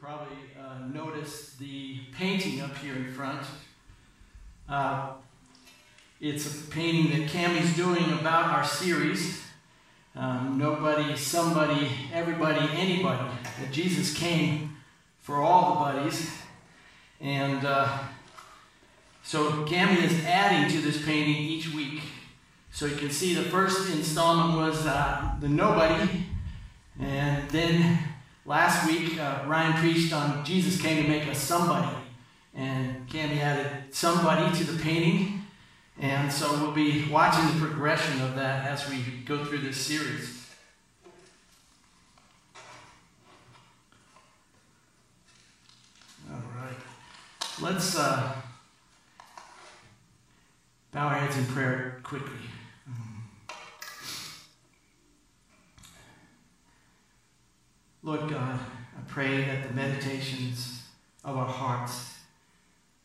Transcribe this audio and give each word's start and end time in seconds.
probably 0.00 0.36
uh, 0.60 0.86
noticed 0.92 1.58
the 1.58 1.98
painting 2.12 2.60
up 2.60 2.76
here 2.78 2.94
in 2.94 3.12
front. 3.12 3.46
Uh, 4.68 5.12
it's 6.20 6.46
a 6.46 6.70
painting 6.70 7.18
that 7.18 7.30
Cammie's 7.30 7.74
doing 7.76 8.18
about 8.18 8.46
our 8.46 8.64
series. 8.64 9.42
Um, 10.14 10.58
nobody, 10.58 11.16
somebody, 11.16 11.90
everybody, 12.12 12.66
anybody. 12.74 13.28
That 13.60 13.72
Jesus 13.72 14.14
came 14.14 14.76
for 15.20 15.36
all 15.36 15.74
the 15.74 15.80
buddies. 15.80 16.30
And 17.20 17.64
uh, 17.64 17.98
so 19.22 19.64
Cammie 19.64 20.02
is 20.02 20.24
adding 20.24 20.70
to 20.70 20.80
this 20.82 21.04
painting 21.04 21.36
each 21.36 21.72
week. 21.72 22.02
So 22.70 22.86
you 22.86 22.96
can 22.96 23.10
see 23.10 23.34
the 23.34 23.42
first 23.42 23.90
installment 23.90 24.58
was 24.58 24.86
uh, 24.86 25.34
the 25.40 25.48
nobody. 25.48 26.26
And 27.00 27.48
then 27.50 27.98
Last 28.46 28.86
week, 28.86 29.18
uh, 29.18 29.42
Ryan 29.44 29.72
preached 29.72 30.12
on 30.12 30.44
Jesus 30.44 30.80
came 30.80 31.02
to 31.02 31.08
make 31.08 31.26
us 31.26 31.38
somebody. 31.38 31.96
And 32.54 33.08
Cammie 33.08 33.40
added 33.40 33.92
somebody 33.92 34.56
to 34.56 34.64
the 34.64 34.80
painting. 34.80 35.42
And 35.98 36.32
so 36.32 36.52
we'll 36.60 36.72
be 36.72 37.08
watching 37.10 37.44
the 37.46 37.66
progression 37.66 38.22
of 38.22 38.36
that 38.36 38.66
as 38.68 38.88
we 38.88 38.98
go 39.24 39.44
through 39.44 39.58
this 39.58 39.76
series. 39.76 40.48
All 46.30 46.42
right. 46.56 46.76
Let's 47.60 47.98
uh, 47.98 48.32
bow 50.92 51.08
our 51.08 51.14
heads 51.14 51.36
in 51.36 51.46
prayer 51.46 52.00
quickly. 52.04 52.38
Lord 58.06 58.30
God, 58.30 58.60
I 58.96 59.00
pray 59.08 59.42
that 59.46 59.66
the 59.66 59.74
meditations 59.74 60.84
of 61.24 61.36
our 61.36 61.48
hearts 61.48 62.18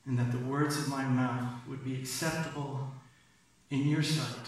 and 0.06 0.18
that 0.20 0.32
the 0.32 0.38
words 0.38 0.78
of 0.78 0.90
my 0.90 1.04
mouth 1.04 1.54
would 1.68 1.84
be 1.84 1.96
acceptable 1.96 2.88
in 3.72 3.88
your 3.88 4.04
sight. 4.04 4.46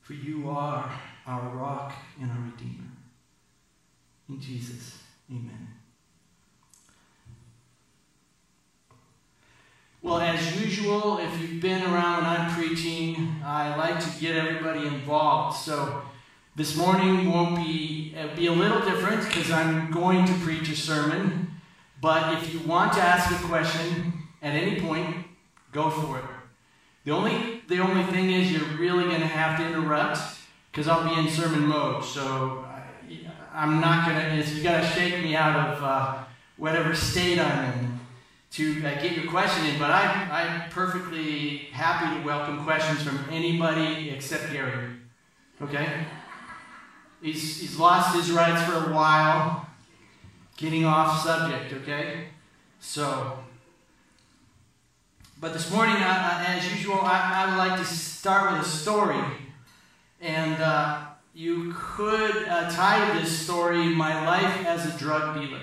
For 0.00 0.14
you 0.14 0.48
are 0.48 0.90
our 1.26 1.50
rock 1.54 1.92
and 2.18 2.30
our 2.30 2.38
redeemer. 2.38 2.88
In 4.30 4.40
Jesus, 4.40 4.96
amen. 5.30 5.68
Well, 10.00 10.18
as 10.18 10.58
usual, 10.62 11.18
if 11.18 11.38
you've 11.42 11.60
been 11.60 11.82
around 11.82 12.22
when 12.22 12.40
I'm 12.40 12.54
preaching, 12.54 13.36
I 13.44 13.76
like 13.76 14.00
to 14.00 14.18
get 14.18 14.34
everybody 14.34 14.86
involved. 14.86 15.58
So 15.58 16.00
this 16.56 16.74
morning 16.74 17.30
won't 17.30 17.56
be 17.56 18.14
uh, 18.18 18.34
be 18.34 18.46
a 18.46 18.52
little 18.52 18.80
different 18.80 19.28
because 19.28 19.50
I'm 19.50 19.90
going 19.90 20.24
to 20.24 20.32
preach 20.40 20.70
a 20.70 20.76
sermon. 20.76 21.50
But 22.00 22.32
if 22.34 22.52
you 22.52 22.60
want 22.60 22.94
to 22.94 23.00
ask 23.00 23.30
a 23.30 23.46
question 23.46 24.14
at 24.40 24.54
any 24.54 24.80
point, 24.80 25.26
go 25.70 25.90
for 25.90 26.18
it. 26.18 26.24
The 27.04 27.12
only 27.12 27.62
the 27.68 27.78
only 27.80 28.04
thing 28.04 28.30
is 28.30 28.50
you're 28.50 28.76
really 28.78 29.04
going 29.04 29.20
to 29.20 29.26
have 29.26 29.58
to 29.58 29.66
interrupt 29.66 30.18
because 30.72 30.88
I'll 30.88 31.06
be 31.06 31.20
in 31.20 31.28
sermon 31.28 31.66
mode. 31.66 32.02
So 32.02 32.64
I, 33.52 33.62
am 33.62 33.80
not 33.80 34.08
going 34.08 34.42
to. 34.42 34.50
You 34.50 34.62
got 34.62 34.80
to 34.80 34.86
shake 34.86 35.22
me 35.22 35.36
out 35.36 35.56
of 35.56 35.82
uh, 35.82 36.24
whatever 36.56 36.94
state 36.94 37.38
I'm 37.38 37.72
in 37.74 38.00
to 38.52 38.86
uh, 38.86 39.02
get 39.02 39.14
your 39.14 39.30
question 39.30 39.66
in. 39.66 39.78
But 39.78 39.90
I, 39.90 40.06
I'm 40.30 40.70
perfectly 40.70 41.68
happy 41.72 42.18
to 42.18 42.26
welcome 42.26 42.64
questions 42.64 43.02
from 43.02 43.22
anybody 43.30 44.08
except 44.08 44.50
Gary. 44.52 44.88
Okay. 45.60 46.06
He's, 47.22 47.60
he's 47.60 47.78
lost 47.78 48.16
his 48.16 48.30
rights 48.30 48.62
for 48.64 48.90
a 48.90 48.94
while. 48.94 49.68
Getting 50.56 50.84
off 50.84 51.22
subject, 51.22 51.72
okay? 51.72 52.28
So, 52.80 53.38
but 55.38 55.52
this 55.52 55.70
morning, 55.70 55.96
uh, 55.96 56.44
as 56.46 56.70
usual, 56.72 57.00
I, 57.02 57.44
I, 57.44 57.50
would 57.50 57.58
like 57.58 57.78
to 57.78 57.84
start 57.84 58.52
with 58.52 58.62
a 58.62 58.68
story. 58.68 59.22
And 60.20 60.62
uh, 60.62 61.04
you 61.34 61.74
could 61.76 62.48
uh, 62.48 62.70
title 62.70 63.20
this 63.20 63.38
story, 63.38 63.88
My 63.88 64.24
Life 64.24 64.64
as 64.64 64.94
a 64.94 64.98
Drug 64.98 65.38
Dealer. 65.38 65.60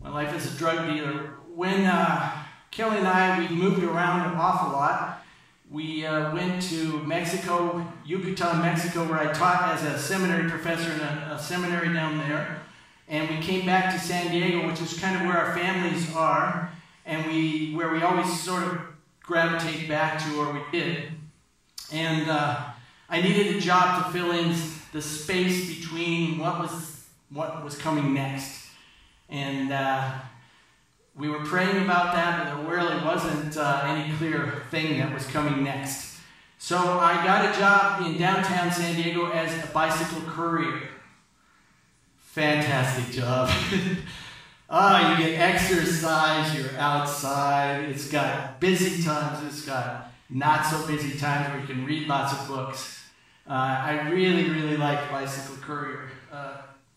My 0.00 0.10
Life 0.10 0.32
as 0.32 0.54
a 0.54 0.56
Drug 0.56 0.86
Dealer. 0.86 1.34
When 1.52 1.84
uh, 1.86 2.44
Kelly 2.70 2.98
and 2.98 3.08
I, 3.08 3.40
we 3.40 3.48
moved 3.48 3.82
around 3.82 4.30
an 4.30 4.36
awful 4.36 4.70
lot, 4.70 5.24
we 5.70 6.06
uh, 6.06 6.32
went 6.32 6.62
to 6.62 6.98
Mexico, 7.02 7.84
Yucatan, 8.04 8.60
Mexico, 8.60 9.04
where 9.04 9.18
I 9.18 9.32
taught 9.32 9.74
as 9.74 9.82
a 9.82 9.98
seminary 9.98 10.48
professor 10.48 10.92
in 10.92 11.00
a, 11.00 11.34
a, 11.34 11.38
seminary 11.38 11.92
down 11.92 12.18
there. 12.18 12.60
And 13.08 13.28
we 13.28 13.38
came 13.38 13.66
back 13.66 13.92
to 13.92 14.00
San 14.00 14.30
Diego, 14.30 14.66
which 14.66 14.80
is 14.80 14.98
kind 14.98 15.16
of 15.16 15.22
where 15.22 15.36
our 15.36 15.56
families 15.56 16.14
are, 16.14 16.70
and 17.04 17.26
we 17.26 17.72
where 17.74 17.90
we 17.90 18.02
always 18.02 18.40
sort 18.40 18.62
of 18.64 18.80
gravitate 19.22 19.88
back 19.88 20.22
to, 20.24 20.40
or 20.40 20.52
we 20.52 20.60
did. 20.72 21.12
And 21.92 22.28
uh, 22.28 22.64
I 23.08 23.20
needed 23.20 23.56
a 23.56 23.60
job 23.60 24.04
to 24.04 24.12
fill 24.12 24.32
in 24.32 24.54
the 24.92 25.02
space 25.02 25.68
between 25.76 26.38
what 26.38 26.58
was 26.58 27.04
what 27.30 27.64
was 27.64 27.76
coming 27.76 28.14
next. 28.14 28.66
And 29.28 29.72
uh, 29.72 30.12
we 31.16 31.28
were 31.28 31.44
praying 31.44 31.82
about 31.82 32.14
that, 32.14 32.44
but 32.44 32.56
there 32.56 32.76
really 32.76 33.02
wasn't 33.04 33.56
uh, 33.56 33.82
any 33.86 34.14
clear 34.16 34.62
thing 34.70 34.98
that 34.98 35.12
was 35.12 35.26
coming 35.26 35.64
next. 35.64 36.18
So 36.58 36.76
I 36.76 37.24
got 37.24 37.54
a 37.54 37.58
job 37.58 38.06
in 38.06 38.18
downtown 38.18 38.70
San 38.70 38.94
Diego 38.94 39.30
as 39.30 39.64
a 39.64 39.66
bicycle 39.68 40.22
courier. 40.28 40.88
Fantastic 42.18 43.14
job. 43.14 43.50
Ah, 44.68 45.16
you 45.16 45.24
get 45.24 45.38
exercise, 45.38 46.52
you're 46.56 46.76
outside. 46.76 47.84
It's 47.84 48.10
got 48.10 48.58
busy 48.58 49.00
times, 49.00 49.46
it's 49.46 49.64
got 49.64 50.10
not 50.28 50.66
so 50.66 50.84
busy 50.88 51.16
times 51.16 51.50
where 51.50 51.60
you 51.60 51.66
can 51.66 51.84
read 51.86 52.08
lots 52.08 52.32
of 52.32 52.48
books. 52.48 53.04
Uh, 53.48 53.52
I 53.52 54.08
really, 54.10 54.50
really 54.50 54.76
like 54.76 55.08
Bicycle 55.08 55.56
Courier. 55.62 56.10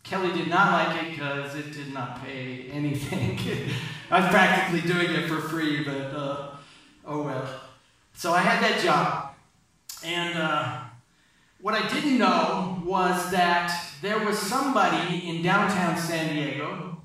Kelly 0.09 0.33
did 0.33 0.47
not 0.47 0.71
like 0.73 1.03
it 1.03 1.11
because 1.11 1.53
it 1.53 1.71
did 1.71 1.93
not 1.93 2.25
pay 2.25 2.67
anything. 2.71 3.37
I 4.11 4.21
was 4.21 4.29
practically 4.31 4.81
doing 4.81 5.11
it 5.11 5.27
for 5.27 5.39
free, 5.39 5.83
but 5.83 6.15
uh, 6.15 6.49
oh 7.05 7.21
well. 7.21 7.47
So 8.15 8.33
I 8.33 8.39
had 8.39 8.63
that 8.63 8.81
job. 8.81 9.35
And 10.03 10.35
uh, 10.35 10.79
what 11.61 11.75
I 11.75 11.87
didn't 11.87 12.17
know 12.17 12.81
was 12.83 13.29
that 13.29 13.71
there 14.01 14.17
was 14.25 14.39
somebody 14.39 15.29
in 15.29 15.43
downtown 15.43 15.95
San 15.95 16.33
Diego 16.33 16.97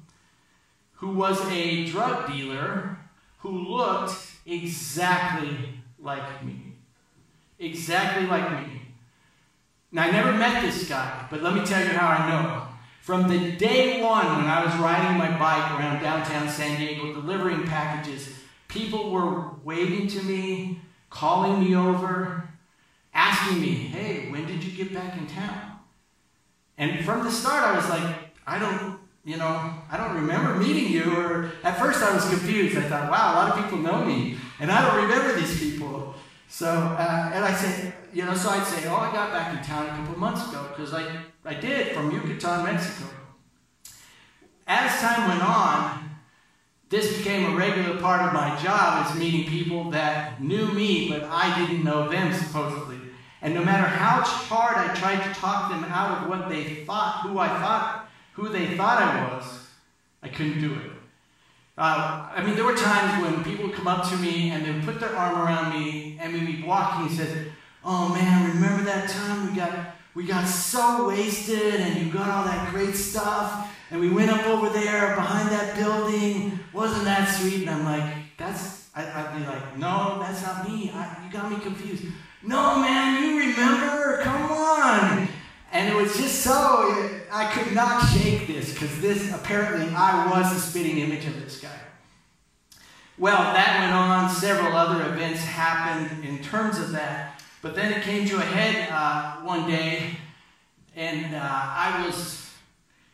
who 0.94 1.10
was 1.10 1.38
a 1.50 1.84
drug 1.84 2.32
dealer 2.32 2.97
who 3.41 3.50
looked 3.50 4.15
exactly 4.47 5.75
like 5.98 6.42
me. 6.42 6.72
Exactly 7.59 8.26
like 8.26 8.50
me. 8.66 8.81
Now, 9.92 10.04
I 10.04 10.10
never 10.10 10.32
met 10.32 10.62
this 10.62 10.88
guy, 10.88 11.26
but 11.31 11.42
let 11.42 11.53
me 11.53 11.62
tell 11.66 11.82
you 11.82 11.91
how 11.91 12.09
I 12.09 12.28
know. 12.31 12.73
From 13.04 13.28
the 13.28 13.53
day 13.53 14.03
one 14.03 14.25
when 14.25 14.47
I 14.47 14.65
was 14.65 14.75
riding 14.76 15.19
my 15.19 15.28
bike 15.38 15.78
around 15.78 16.00
downtown 16.00 16.48
San 16.48 16.78
Diego 16.78 17.12
delivering 17.12 17.65
packages, 17.65 18.34
people 18.66 19.10
were 19.10 19.50
waving 19.62 20.09
to 20.09 20.22
me, 20.22 20.81
calling 21.10 21.62
me 21.62 21.76
over, 21.76 22.48
asking 23.12 23.60
me, 23.60 23.72
hey, 23.75 24.31
when 24.31 24.47
did 24.47 24.65
you 24.65 24.72
get 24.72 24.94
back 24.94 25.19
in 25.19 25.26
town? 25.26 25.81
And 26.78 27.04
from 27.04 27.25
the 27.25 27.31
start, 27.31 27.62
I 27.62 27.76
was 27.76 27.87
like, 27.91 28.16
I 28.47 28.59
don't, 28.59 28.98
you 29.22 29.36
know, 29.36 29.75
I 29.91 29.98
don't 29.98 30.15
remember 30.15 30.54
meeting 30.54 30.91
you. 30.91 31.15
Or 31.15 31.53
at 31.62 31.78
first, 31.78 32.03
I 32.03 32.15
was 32.15 32.26
confused. 32.26 32.78
I 32.78 32.88
thought, 32.88 33.10
wow, 33.10 33.34
a 33.34 33.36
lot 33.36 33.50
of 33.50 33.62
people 33.62 33.81
know 33.81 34.03
me, 34.03 34.38
and 34.60 34.72
I 34.72 34.81
don't 34.82 35.03
remember 35.03 35.38
these 35.38 35.60
people. 35.60 35.73
So, 36.54 36.69
uh, 36.69 37.32
and 37.34 37.44
I 37.44 37.53
said, 37.53 37.92
you 38.12 38.25
know, 38.25 38.32
so 38.32 38.50
I'd 38.50 38.65
say, 38.65 38.87
oh, 38.87 38.94
I 38.94 39.10
got 39.10 39.32
back 39.32 39.59
in 39.59 39.65
town 39.65 39.87
a 39.87 39.88
couple 39.88 40.20
months 40.20 40.48
ago 40.48 40.69
because 40.69 40.94
I 40.94 41.04
I 41.44 41.54
did 41.54 41.88
from 41.97 42.12
Yucatan, 42.12 42.62
Mexico. 42.65 43.10
As 44.65 45.01
time 45.01 45.28
went 45.30 45.42
on, 45.42 46.10
this 46.91 47.18
became 47.18 47.53
a 47.53 47.56
regular 47.56 47.98
part 48.01 48.22
of 48.22 48.33
my 48.33 48.56
job 48.62 49.04
is 49.04 49.18
meeting 49.18 49.51
people 49.51 49.91
that 49.91 50.41
knew 50.41 50.68
me, 50.68 51.09
but 51.09 51.24
I 51.24 51.59
didn't 51.59 51.83
know 51.83 52.09
them, 52.09 52.33
supposedly. 52.33 52.98
And 53.42 53.53
no 53.53 53.65
matter 53.65 53.89
how 53.89 54.21
hard 54.22 54.77
I 54.77 54.95
tried 54.95 55.24
to 55.27 55.41
talk 55.41 55.72
them 55.72 55.83
out 55.86 56.22
of 56.22 56.28
what 56.28 56.48
they 56.48 56.84
thought, 56.84 57.22
who 57.24 57.36
I 57.41 57.48
thought, 57.48 58.09
who 58.34 58.48
they 58.48 58.77
thought 58.77 59.03
I 59.03 59.34
was, 59.34 59.66
I 60.22 60.28
couldn't 60.28 60.60
do 60.60 60.72
it. 60.74 60.92
Uh, 61.76 62.30
I 62.32 62.44
mean, 62.44 62.54
there 62.54 62.65
were 62.65 62.76
times 62.76 63.21
when 63.21 63.42
people 63.42 63.66
would 63.66 63.74
come 63.74 63.88
up 63.88 64.09
to 64.10 64.16
me 64.18 64.50
and 64.50 64.65
they 64.65 64.71
would 64.71 64.84
put 64.84 65.00
their 65.00 65.15
arm 65.16 65.41
around 65.41 65.74
me 65.74 66.16
and 66.21 66.32
we'd 66.32 66.47
be 66.47 66.62
walking 66.62 67.06
and 67.06 67.16
said, 67.16 67.53
"Oh 67.84 68.15
man, 68.15 68.48
remember 68.54 68.84
that 68.84 69.09
time 69.09 69.50
we 69.50 69.56
got 69.56 69.97
we 70.15 70.24
got 70.24 70.47
so 70.47 71.09
wasted 71.09 71.80
and 71.80 72.00
you 72.00 72.12
got 72.12 72.30
all 72.30 72.44
that 72.44 72.71
great 72.71 72.94
stuff 72.94 73.76
and 73.91 74.00
we 74.00 74.09
went 74.09 74.30
up 74.30 74.47
over 74.47 74.68
there 74.68 75.16
behind 75.16 75.48
that 75.50 75.74
building? 75.74 76.60
Wasn't 76.72 77.04
that 77.04 77.28
sweet? 77.28 77.62
And 77.62 77.71
i'm 77.71 77.84
like 77.84 78.15
that's 78.36 78.88
I, 78.94 79.32
would 79.32 79.41
be 79.41 79.47
like 79.47 79.77
no 79.77 80.18
that's 80.20 80.42
not 80.42 80.68
me. 80.68 80.92
I, 80.94 81.24
you 81.27 81.32
got 81.32 81.50
me 81.50 81.59
confused. 81.59 82.04
No 82.44 82.78
man 82.78 83.20
you 83.24 83.36
remember? 83.36 84.20
Come 84.22 84.53
on 84.53 85.28
and 85.74 85.92
it 85.92 85.94
was 85.94 86.16
just 86.16 86.41
so 86.41 87.12
i 87.30 87.50
could 87.53 87.74
not 87.74 88.00
shake 88.09 88.47
this 88.47 88.72
because 88.72 89.00
this 89.00 89.34
apparently 89.34 89.94
I 89.94 90.30
was 90.30 90.53
the 90.53 90.60
spitting 90.60 90.98
image 90.98 91.26
of 91.26 91.41
this 91.41 91.60
guy. 91.60 91.78
Well, 93.16 93.36
that 93.36 93.80
went 93.80 93.92
on. 93.92 94.28
Several 94.28 94.76
other 94.76 95.12
events 95.12 95.41
happened 95.41 96.24
in 96.24 96.42
terms 96.42 96.78
of 96.78 96.92
that. 96.92 97.41
But 97.62 97.74
then 97.74 97.92
it 97.92 98.03
came 98.03 98.26
to 98.28 98.36
a 98.36 98.44
head 98.44 98.88
uh, 98.91 99.36
one 99.36 99.71
day, 99.71 100.16
and 100.97 101.34
uh, 101.34 101.38
I 101.41 102.04
was 102.04 102.50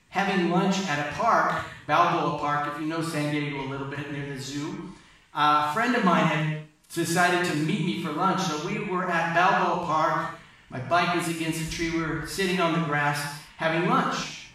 having 0.08 0.50
lunch 0.50 0.78
at 0.88 1.08
a 1.08 1.12
park, 1.12 1.64
Balboa 1.86 2.38
Park, 2.38 2.74
if 2.74 2.80
you 2.80 2.86
know 2.86 3.02
San 3.02 3.32
Diego 3.32 3.60
a 3.60 3.68
little 3.68 3.86
bit 3.86 4.10
near 4.10 4.26
the 4.34 4.40
zoo. 4.40 4.90
Uh, 5.34 5.68
a 5.68 5.74
friend 5.74 5.94
of 5.94 6.04
mine 6.04 6.26
had 6.26 6.62
decided 6.92 7.48
to 7.50 7.56
meet 7.56 7.84
me 7.84 8.02
for 8.02 8.10
lunch, 8.10 8.40
so 8.40 8.66
we 8.66 8.80
were 8.80 9.08
at 9.08 9.34
Balboa 9.34 9.86
Park. 9.86 10.39
My 10.70 10.78
bike 10.78 11.14
was 11.16 11.28
against 11.28 11.60
a 11.60 11.70
tree. 11.70 11.90
We 11.90 12.00
were 12.00 12.26
sitting 12.26 12.60
on 12.60 12.80
the 12.80 12.86
grass 12.86 13.42
having 13.56 13.88
lunch. 13.88 14.46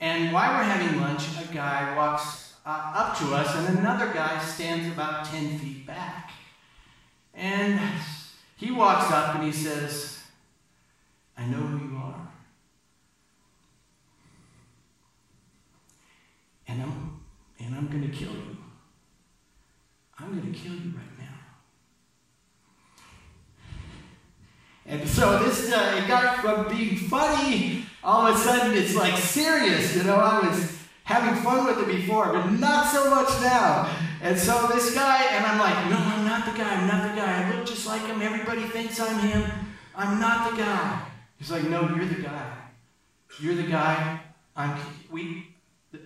And 0.00 0.32
while 0.32 0.58
we're 0.58 0.64
having 0.64 1.00
lunch, 1.00 1.22
a 1.38 1.54
guy 1.54 1.96
walks 1.96 2.54
uh, 2.66 2.92
up 2.94 3.18
to 3.18 3.34
us, 3.34 3.54
and 3.54 3.78
another 3.78 4.12
guy 4.12 4.38
stands 4.42 4.86
about 4.88 5.26
10 5.26 5.58
feet 5.58 5.86
back. 5.86 6.32
And 7.34 7.80
he 8.56 8.70
walks 8.70 9.10
up 9.12 9.36
and 9.36 9.44
he 9.44 9.52
says, 9.52 10.22
I 11.36 11.46
know 11.46 11.58
who 11.58 11.88
you 11.88 11.96
are. 11.96 12.28
And 16.66 16.82
I'm, 16.82 17.20
and 17.58 17.74
I'm 17.74 17.88
going 17.88 18.10
to 18.10 18.16
kill 18.16 18.32
you. 18.32 18.56
I'm 20.18 20.38
going 20.38 20.52
to 20.52 20.58
kill 20.58 20.72
you 20.72 20.92
right 20.94 21.18
now. 21.18 21.30
And 24.90 25.08
so 25.08 25.38
this 25.44 25.72
uh, 25.72 26.00
it 26.02 26.08
got 26.08 26.40
from 26.40 26.68
being 26.68 26.96
funny, 26.96 27.84
all 28.02 28.26
of 28.26 28.34
a 28.34 28.38
sudden 28.38 28.76
it's 28.76 28.96
like 28.96 29.16
serious. 29.16 29.94
You 29.94 30.02
know, 30.02 30.16
I 30.16 30.40
was 30.40 30.76
having 31.04 31.40
fun 31.44 31.64
with 31.64 31.88
it 31.88 31.96
before, 31.96 32.32
but 32.32 32.46
not 32.48 32.88
so 32.92 33.08
much 33.08 33.28
now. 33.40 33.88
And 34.20 34.36
so 34.36 34.66
this 34.66 34.92
guy, 34.92 35.26
and 35.30 35.46
I'm 35.46 35.60
like, 35.60 35.90
no, 35.90 35.96
I'm 35.96 36.24
not 36.24 36.44
the 36.44 36.58
guy. 36.58 36.74
I'm 36.74 36.88
not 36.88 37.08
the 37.08 37.20
guy. 37.20 37.40
I 37.40 37.56
look 37.56 37.66
just 37.66 37.86
like 37.86 38.02
him. 38.02 38.20
Everybody 38.20 38.62
thinks 38.62 38.98
I'm 38.98 39.20
him. 39.20 39.48
I'm 39.94 40.18
not 40.18 40.50
the 40.50 40.56
guy. 40.56 41.02
He's 41.38 41.52
like, 41.52 41.62
no, 41.64 41.88
you're 41.94 42.06
the 42.06 42.22
guy. 42.22 42.52
You're 43.38 43.54
the 43.54 43.70
guy. 43.70 44.20
I'm. 44.56 44.76
We. 45.08 45.46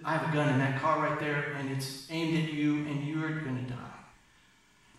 I 0.04 0.18
have 0.18 0.28
a 0.28 0.36
gun 0.36 0.50
in 0.50 0.58
that 0.58 0.78
car 0.80 1.02
right 1.02 1.18
there, 1.18 1.54
and 1.58 1.70
it's 1.70 2.06
aimed 2.10 2.44
at 2.44 2.52
you, 2.52 2.76
and 2.86 3.06
you're 3.06 3.40
gonna 3.40 3.62
die. 3.62 3.94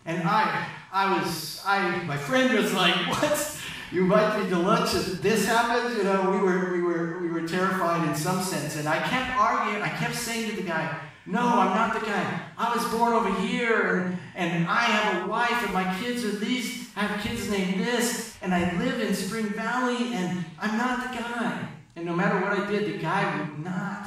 And 0.04 0.22
I, 0.22 0.68
I 0.92 1.18
was, 1.18 1.60
I, 1.66 2.02
my 2.04 2.16
friend 2.16 2.54
was 2.54 2.72
like, 2.72 2.94
what? 3.08 3.56
You 3.92 4.02
invite 4.02 4.42
me 4.42 4.50
to 4.50 4.58
lunch 4.58 4.94
and 4.94 5.04
this 5.18 5.46
happens, 5.46 5.96
you 5.96 6.04
know, 6.04 6.30
we 6.30 6.38
were, 6.38 6.72
we 6.72 6.82
were, 6.82 7.18
we 7.20 7.30
were 7.30 7.46
terrified 7.46 8.06
in 8.08 8.14
some 8.14 8.42
sense. 8.42 8.76
And 8.76 8.88
I 8.88 8.98
kept 8.98 9.36
arguing, 9.36 9.82
I 9.82 9.88
kept 9.88 10.14
saying 10.14 10.50
to 10.50 10.56
the 10.56 10.62
guy, 10.62 10.98
no, 11.24 11.40
I'm 11.40 11.74
not 11.74 11.94
the 11.94 12.06
guy. 12.06 12.40
I 12.56 12.74
was 12.74 12.84
born 12.88 13.12
over 13.12 13.32
here 13.40 14.18
and, 14.34 14.52
and 14.52 14.68
I 14.68 14.82
have 14.82 15.24
a 15.24 15.28
wife 15.28 15.64
and 15.64 15.72
my 15.72 15.96
kids 15.98 16.24
are 16.24 16.36
these, 16.36 16.90
I 16.96 17.00
have 17.00 17.20
kids 17.20 17.50
named 17.50 17.84
this, 17.84 18.36
and 18.42 18.54
I 18.54 18.76
live 18.78 19.00
in 19.00 19.14
Spring 19.14 19.46
Valley 19.46 20.14
and 20.14 20.44
I'm 20.60 20.78
not 20.78 21.12
the 21.12 21.18
guy. 21.18 21.68
And 21.96 22.04
no 22.04 22.14
matter 22.14 22.40
what 22.40 22.58
I 22.58 22.70
did, 22.70 22.92
the 22.92 22.98
guy 22.98 23.38
would 23.38 23.64
not, 23.64 24.06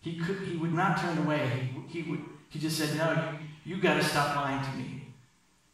he 0.00 0.18
could, 0.18 0.38
he 0.40 0.56
would 0.56 0.72
not 0.72 0.98
turn 0.98 1.18
away. 1.18 1.70
He, 1.88 2.02
he 2.02 2.10
would, 2.10 2.20
he 2.48 2.58
just 2.58 2.78
said, 2.78 2.96
no, 2.96 3.12
you, 3.64 3.74
you 3.76 3.82
got 3.82 3.94
to 3.94 4.04
stop 4.04 4.36
lying 4.36 4.64
to 4.64 4.76
me. 4.78 4.95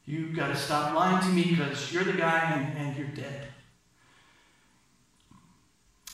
You've 0.05 0.35
got 0.35 0.49
to 0.49 0.57
stop 0.57 0.95
lying 0.95 1.23
to 1.23 1.29
me 1.29 1.55
because 1.55 1.93
you're 1.93 2.05
the 2.05 2.13
guy 2.13 2.53
and, 2.53 2.77
and 2.79 2.97
you're 2.97 3.07
dead. 3.09 3.49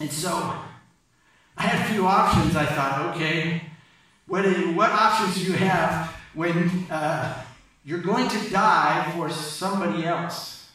And 0.01 0.11
so 0.11 0.31
I 1.57 1.63
had 1.63 1.87
a 1.87 1.93
few 1.93 2.07
options. 2.07 2.55
I 2.55 2.67
thought, 2.67 3.17
okay, 3.17 3.63
what, 4.27 4.45
what 4.75 4.91
options 4.91 5.37
do 5.37 5.53
you 5.53 5.59
have 5.59 6.15
when 6.35 6.87
uh, 6.91 7.43
you're 7.85 7.99
going 8.01 8.29
to 8.29 8.51
die 8.51 9.11
for 9.17 9.31
somebody 9.31 10.05
else 10.05 10.69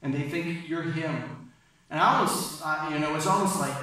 and 0.00 0.14
they 0.14 0.28
think 0.28 0.68
you're 0.68 0.82
him? 0.82 1.50
And 1.90 2.00
I 2.00 2.22
was, 2.22 2.62
uh, 2.62 2.90
you 2.92 2.98
know, 2.98 3.16
it's 3.16 3.26
almost 3.26 3.58
like 3.58 3.74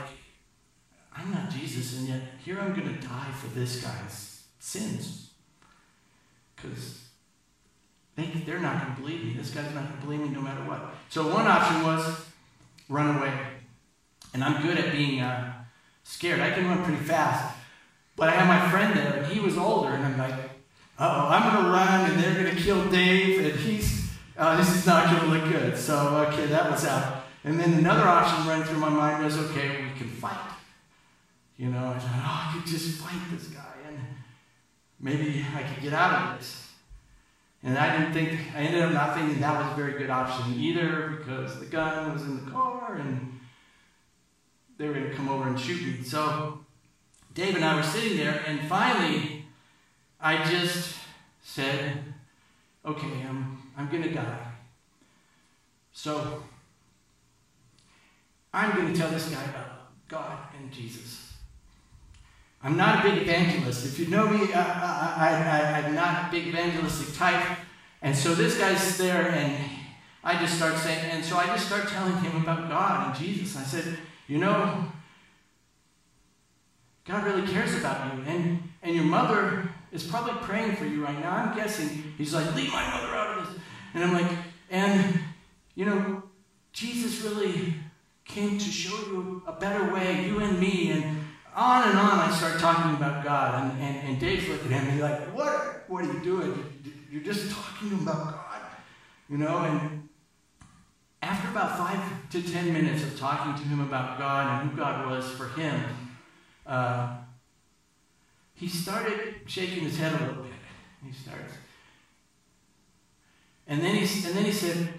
I'm 1.18 1.32
not 1.32 1.50
Jesus, 1.50 1.98
and 1.98 2.08
yet 2.08 2.22
here 2.44 2.60
I'm 2.60 2.74
going 2.74 2.94
to 2.94 3.08
die 3.08 3.32
for 3.32 3.48
this 3.48 3.82
guy's 3.82 4.44
sins. 4.60 5.32
Because 6.56 7.05
they, 8.16 8.26
they're 8.46 8.60
not 8.60 8.82
going 8.82 8.96
to 8.96 9.02
believe 9.02 9.24
me. 9.26 9.34
This 9.34 9.52
guy's 9.52 9.74
not 9.74 9.84
going 9.88 10.00
to 10.00 10.06
believe 10.06 10.22
me 10.22 10.30
no 10.30 10.42
matter 10.42 10.62
what. 10.62 10.94
So 11.10 11.28
one 11.34 11.48
option 11.48 11.84
was 11.84 12.26
run 12.90 13.18
away. 13.18 13.34
And 14.34 14.44
I'm 14.44 14.62
good 14.62 14.78
at 14.78 14.92
being 14.92 15.22
uh, 15.22 15.54
scared. 16.04 16.40
I 16.40 16.52
can 16.52 16.68
run 16.68 16.84
pretty 16.84 17.04
fast. 17.04 17.56
But 18.16 18.30
I 18.30 18.32
had 18.32 18.48
my 18.48 18.70
friend 18.70 18.98
there, 18.98 19.24
and 19.24 19.28
he 19.28 19.40
was 19.40 19.58
older, 19.58 19.90
and 19.90 20.06
I'm 20.06 20.18
like, 20.18 20.34
uh 20.98 21.26
oh, 21.28 21.28
I'm 21.30 21.54
going 21.54 21.66
to 21.66 21.72
run, 21.72 22.12
and 22.12 22.24
they're 22.24 22.44
going 22.44 22.56
to 22.56 22.62
kill 22.62 22.90
Dave, 22.90 23.46
and 23.46 23.60
he's, 23.60 24.10
uh, 24.38 24.56
this 24.56 24.74
is 24.74 24.86
not 24.86 25.10
going 25.10 25.20
to 25.20 25.38
look 25.38 25.52
good. 25.52 25.78
So, 25.78 26.26
okay, 26.30 26.46
that 26.46 26.72
was 26.72 26.86
out. 26.86 27.26
And 27.44 27.60
then 27.60 27.74
another 27.74 28.04
option 28.04 28.48
ran 28.48 28.64
through 28.64 28.80
my 28.80 28.90
mind 28.90 29.24
was, 29.24 29.38
okay, 29.38 29.84
we 29.84 30.00
can 30.00 30.08
fight. 30.08 30.38
You 31.58 31.70
know, 31.70 31.90
I 31.90 32.00
thought, 32.00 32.12
oh, 32.16 32.50
I 32.50 32.54
could 32.54 32.72
just 32.72 33.02
fight 33.02 33.20
this 33.32 33.48
guy, 33.48 33.74
and 33.88 34.00
maybe 35.00 35.46
I 35.54 35.64
could 35.64 35.84
get 35.84 35.94
out 35.94 36.32
of 36.32 36.40
this. 36.40 36.65
And 37.66 37.80
I 37.80 37.98
didn't 37.98 38.14
think, 38.14 38.40
I 38.56 38.60
ended 38.60 38.84
up 38.84 38.94
not 38.94 39.16
thinking 39.16 39.42
that 39.42 39.60
was 39.60 39.74
a 39.74 39.76
very 39.76 39.98
good 39.98 40.12
option 40.12 40.54
either 40.54 41.16
because 41.18 41.60
the 41.60 41.66
gun 41.66 42.14
was 42.14 42.22
in 42.22 42.46
the 42.46 42.52
car 42.52 42.96
and 43.00 43.40
they 44.78 44.88
were 44.88 44.94
going 44.94 45.10
to 45.10 45.16
come 45.16 45.30
over 45.30 45.50
and 45.50 45.60
shoot 45.60 45.82
me. 45.82 46.04
So 46.04 46.60
Dave 47.34 47.56
and 47.56 47.66
I 47.66 47.76
were 47.76 47.82
sitting 47.82 48.18
there, 48.18 48.44
and 48.46 48.62
finally 48.70 49.46
I 50.22 50.44
just 50.44 50.96
said, 51.42 52.04
okay, 52.86 53.26
I'm, 53.28 53.58
I'm 53.76 53.90
going 53.90 54.04
to 54.04 54.14
die. 54.14 54.48
So 55.92 56.44
I'm 58.54 58.76
going 58.76 58.94
to 58.94 59.00
tell 59.00 59.10
this 59.10 59.28
guy 59.30 59.44
about 59.44 59.92
God 60.08 60.38
and 60.60 60.72
Jesus. 60.72 61.25
I'm 62.66 62.78
not 62.78 63.06
a 63.06 63.10
big 63.12 63.22
evangelist. 63.22 63.86
If 63.86 64.00
you 64.00 64.08
know 64.08 64.28
me, 64.28 64.52
I, 64.52 65.84
I'm 65.86 65.94
not 65.94 66.28
a 66.28 66.32
big 66.32 66.48
evangelistic 66.48 67.16
type. 67.16 67.60
And 68.02 68.16
so 68.16 68.34
this 68.34 68.58
guy's 68.58 68.98
there, 68.98 69.30
and 69.30 69.70
I 70.24 70.40
just 70.40 70.56
start 70.56 70.76
saying, 70.78 71.12
and 71.12 71.24
so 71.24 71.38
I 71.38 71.46
just 71.46 71.68
start 71.68 71.88
telling 71.90 72.18
him 72.18 72.42
about 72.42 72.68
God 72.68 73.08
and 73.08 73.24
Jesus. 73.24 73.56
I 73.56 73.62
said, 73.62 74.00
you 74.28 74.40
know, 74.40 74.84
God 77.08 77.24
really 77.26 77.48
cares 77.48 77.76
about 77.76 78.16
you, 78.16 78.24
and, 78.26 78.64
and 78.82 78.96
your 78.96 79.06
mother 79.06 79.70
is 79.92 80.04
probably 80.04 80.34
praying 80.42 80.76
for 80.76 80.86
you 80.86 81.04
right 81.04 81.20
now. 81.20 81.36
I'm 81.36 81.56
guessing 81.56 82.16
he's 82.18 82.34
like, 82.34 82.56
leave 82.56 82.72
my 82.72 82.84
mother 82.90 83.16
out 83.16 83.38
of 83.38 83.48
this. 83.48 83.62
And 83.94 84.04
I'm 84.04 84.14
like, 84.14 84.32
and, 84.72 85.20
you 85.76 85.86
know, 85.86 86.24
Jesus 86.74 87.22
really 87.22 87.76
came 88.26 88.58
to 88.58 88.66
show 88.66 88.98
you 89.12 89.44
a 89.46 89.52
better 89.52 89.94
way, 89.94 90.26
you 90.26 90.40
and 90.40 90.60
me, 90.60 90.90
and 90.90 91.25
on 91.56 91.90
and 91.90 91.98
on, 91.98 92.20
I 92.20 92.32
start 92.32 92.60
talking 92.60 92.96
about 92.96 93.24
God, 93.24 93.64
and, 93.64 93.82
and, 93.82 94.08
and 94.08 94.20
Dave's 94.20 94.48
looking 94.50 94.74
at 94.74 94.94
me 94.94 95.02
like, 95.02 95.22
what, 95.34 95.86
what 95.88 96.04
are 96.04 96.12
you 96.12 96.20
doing? 96.22 96.66
You're 97.10 97.24
just 97.24 97.50
talking 97.50 97.94
about 97.94 98.26
God, 98.26 98.62
you 99.30 99.38
know? 99.38 99.60
And 99.60 100.10
after 101.22 101.50
about 101.50 101.78
five 101.78 102.30
to 102.32 102.42
ten 102.42 102.74
minutes 102.74 103.04
of 103.04 103.18
talking 103.18 103.56
to 103.56 103.62
him 103.70 103.80
about 103.80 104.20
God 104.20 104.62
and 104.62 104.70
who 104.70 104.78
God 104.78 105.10
was 105.10 105.32
for 105.32 105.48
him, 105.50 105.82
uh, 106.68 107.16
he 108.54 108.68
started 108.68 109.36
shaking 109.46 109.84
his 109.84 109.98
head 109.98 110.14
a 110.14 110.26
little 110.26 110.44
bit. 110.44 110.54
He 111.06 111.14
starts, 111.14 111.54
and 113.68 113.82
then 113.82 113.96
he 113.96 114.28
and 114.28 114.36
then 114.36 114.46
he 114.46 114.52
said, 114.52 114.90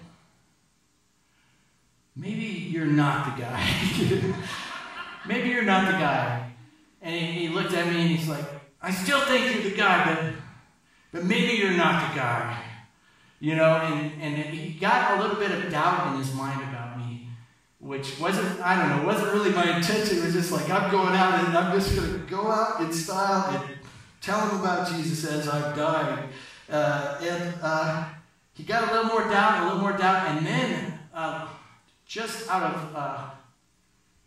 "Maybe 2.15 2.45
you're 2.45 2.85
not 2.85 3.35
the 3.35 3.41
guy." 3.41 4.33
maybe 5.27 5.49
you're 5.49 5.63
not 5.63 5.85
the 5.85 5.97
guy. 5.97 6.46
And 7.07 7.15
he, 7.15 7.47
he, 7.47 7.47
looked 7.47 7.73
at 7.73 7.87
me 7.87 8.01
and 8.01 8.09
he's 8.09 8.27
like, 8.27 8.43
I 8.81 8.91
still 8.91 9.21
think 9.21 9.55
you're 9.55 9.71
the 9.71 9.77
guy, 9.77 10.13
but, 10.13 10.33
but 11.13 11.23
maybe 11.23 11.53
you're 11.53 11.71
not 11.71 12.09
the 12.09 12.19
guy. 12.19 12.61
You 13.39 13.55
know, 13.55 13.75
and, 13.75 14.11
and 14.21 14.35
he 14.35 14.77
got 14.77 15.17
a 15.17 15.21
little 15.21 15.37
bit 15.37 15.51
of 15.51 15.71
doubt 15.71 16.11
in 16.11 16.19
his 16.19 16.33
mind 16.33 16.61
about 16.63 16.97
me, 16.97 17.29
which 17.79 18.19
wasn't, 18.19 18.59
I 18.59 18.75
don't 18.75 18.97
know, 18.97 19.07
wasn't 19.07 19.31
really 19.31 19.51
my 19.51 19.77
intention. 19.77 20.17
It 20.17 20.25
was 20.25 20.33
just 20.33 20.51
like, 20.51 20.69
I'm 20.69 20.91
going 20.91 21.15
out 21.15 21.45
and 21.45 21.57
I'm 21.57 21.79
just 21.79 21.95
going 21.95 22.11
to 22.11 22.19
go 22.29 22.51
out 22.51 22.81
in 22.81 22.91
style 22.91 23.55
and 23.55 23.77
tell 24.19 24.45
him 24.49 24.59
about 24.59 24.89
Jesus 24.89 25.31
as 25.31 25.47
I've 25.47 25.77
died. 25.77 26.27
Uh, 26.69 27.19
and 27.21 27.53
uh, 27.61 28.03
he 28.51 28.63
got 28.63 28.89
a 28.89 28.91
little 28.93 29.07
more 29.07 29.29
doubt, 29.29 29.61
a 29.61 29.63
little 29.63 29.79
more 29.79 29.97
doubt, 29.97 30.27
and 30.27 30.45
then 30.45 30.99
uh, 31.13 31.47
just 32.05 32.49
out 32.49 32.63
of 32.63 32.95
uh, 32.95 33.29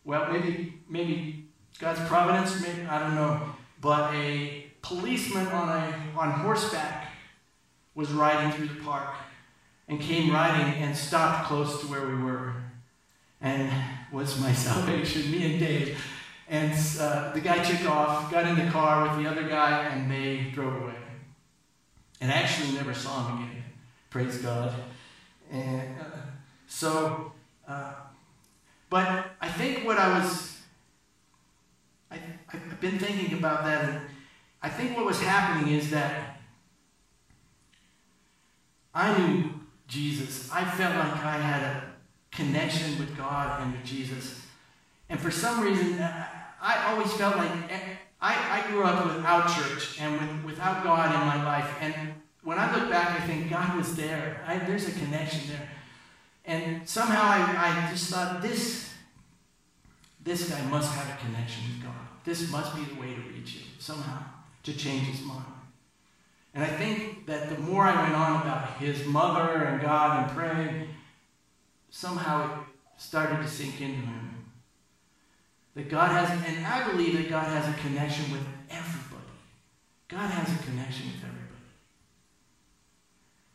well, 0.03 0.33
maybe 0.33 0.81
maybe 0.89 1.50
God's 1.81 2.01
providence, 2.09 2.61
maybe, 2.61 2.87
I 2.87 3.01
don't 3.01 3.15
know, 3.15 3.55
but 3.81 4.13
a 4.15 4.67
policeman 4.83 5.47
on 5.47 5.69
a 5.69 6.19
on 6.19 6.31
horseback 6.31 7.09
was 7.95 8.13
riding 8.13 8.53
through 8.53 8.69
the 8.69 8.81
park 8.83 9.15
and 9.89 10.01
came 10.01 10.33
riding 10.33 10.75
and 10.83 10.97
stopped 10.97 11.49
close 11.49 11.81
to 11.81 11.87
where 11.87 12.07
we 12.07 12.23
were 12.23 12.55
and 13.41 13.71
was 14.13 14.39
my 14.41 14.53
salvation, 14.69 15.31
me 15.31 15.53
and 15.53 15.61
Dave. 15.61 15.99
And 16.49 16.73
uh, 16.99 17.33
the 17.33 17.41
guy 17.41 17.63
took 17.63 17.89
off, 17.89 18.31
got 18.31 18.47
in 18.47 18.57
the 18.57 18.71
car 18.71 19.03
with 19.03 19.25
the 19.25 19.31
other 19.31 19.49
guy, 19.49 19.87
and 19.87 20.11
they 20.11 20.51
drove 20.53 20.83
away. 20.83 20.95
And 22.21 22.31
I 22.31 22.35
actually 22.35 22.73
never 22.73 22.93
saw 22.93 23.29
him 23.29 23.45
again. 23.45 23.65
Praise 24.11 24.39
God. 24.39 24.75
And 25.51 26.01
uh, 26.01 26.05
so, 26.67 27.33
uh, 27.67 27.95
but 28.91 29.27
I 29.41 29.49
think 29.49 29.87
what 29.87 29.97
I 29.97 30.19
was, 30.19 30.50
I've 32.53 32.81
been 32.81 32.99
thinking 32.99 33.39
about 33.39 33.65
that, 33.65 33.89
and 33.89 34.01
I 34.63 34.69
think 34.69 34.97
what 34.97 35.07
was 35.07 35.21
happening 35.21 35.75
is 35.75 35.91
that 35.91 36.41
I 38.95 39.17
knew 39.17 39.51
Jesus. 39.87 40.51
I 40.53 40.65
felt 40.65 40.95
like 40.97 41.25
I 41.25 41.39
had 41.39 41.63
a 41.63 41.85
connection 42.31 42.99
with 42.99 43.17
God 43.17 43.63
and 43.63 43.73
with 43.73 43.85
Jesus. 43.85 44.41
And 45.09 45.19
for 45.19 45.31
some 45.31 45.61
reason, 45.63 46.01
I 46.63 46.87
always 46.89 47.13
felt 47.15 47.37
like 47.37 47.51
I, 48.21 48.63
I 48.63 48.71
grew 48.71 48.85
up 48.85 49.05
without 49.07 49.49
church 49.49 50.01
and 50.01 50.13
with, 50.21 50.53
without 50.53 50.85
God 50.85 51.15
in 51.15 51.21
my 51.27 51.45
life. 51.45 51.69
And 51.81 51.95
when 52.43 52.59
I 52.59 52.75
look 52.75 52.91
back, 52.91 53.21
I 53.21 53.27
think 53.27 53.51
God 53.51 53.77
was 53.77 53.97
there. 53.97 54.45
I, 54.47 54.59
there's 54.59 54.89
a 54.89 54.93
connection 54.93 55.49
there. 55.49 55.69
And 56.45 56.89
somehow 56.89 57.23
I, 57.23 57.87
I 57.87 57.91
just 57.91 58.11
thought, 58.11 58.43
this, 58.43 58.93
this 60.23 60.51
guy 60.51 60.63
must 60.67 60.93
have 60.95 61.19
a 61.19 61.25
connection. 61.25 61.80
This 62.25 62.51
must 62.51 62.75
be 62.75 62.85
the 62.85 63.01
way 63.01 63.15
to 63.15 63.21
reach 63.21 63.59
him, 63.59 63.69
somehow, 63.79 64.23
to 64.63 64.73
change 64.77 65.07
his 65.07 65.23
mind. 65.23 65.45
And 66.55 66.65
I 66.65 66.67
think 66.67 67.27
that 67.27 67.49
the 67.49 67.59
more 67.59 67.85
I 67.85 68.03
went 68.03 68.15
on 68.15 68.43
about 68.43 68.77
his 68.79 69.07
mother 69.07 69.65
and 69.65 69.81
God 69.81 70.29
and 70.29 70.37
praying, 70.37 70.89
somehow 71.91 72.61
it 72.61 72.67
started 72.99 73.37
to 73.37 73.49
sink 73.49 73.81
into 73.81 74.01
him. 74.01 74.45
That 75.75 75.89
God 75.89 76.11
has, 76.11 76.31
and 76.47 76.67
I 76.67 76.91
believe 76.91 77.17
that 77.17 77.31
God 77.31 77.47
has 77.47 77.69
a 77.69 77.79
connection 77.79 78.31
with 78.33 78.43
everybody. 78.69 79.21
God 80.09 80.29
has 80.31 80.61
a 80.61 80.63
connection 80.65 81.07
with 81.07 81.17
everybody. 81.17 81.41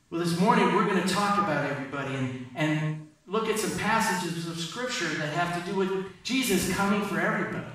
Well, 0.10 0.22
this 0.22 0.40
morning 0.40 0.74
we're 0.74 0.86
going 0.86 1.04
to 1.04 1.14
talk 1.14 1.40
about 1.40 1.70
everybody 1.70 2.16
and, 2.16 2.46
and 2.56 3.08
look 3.28 3.50
at 3.50 3.60
some 3.60 3.78
passages 3.78 4.48
of 4.48 4.58
Scripture 4.58 5.10
that 5.16 5.34
have 5.34 5.62
to 5.62 5.72
do 5.72 5.78
with 5.78 6.06
Jesus 6.24 6.74
coming 6.74 7.02
for 7.02 7.20
everybody. 7.20 7.66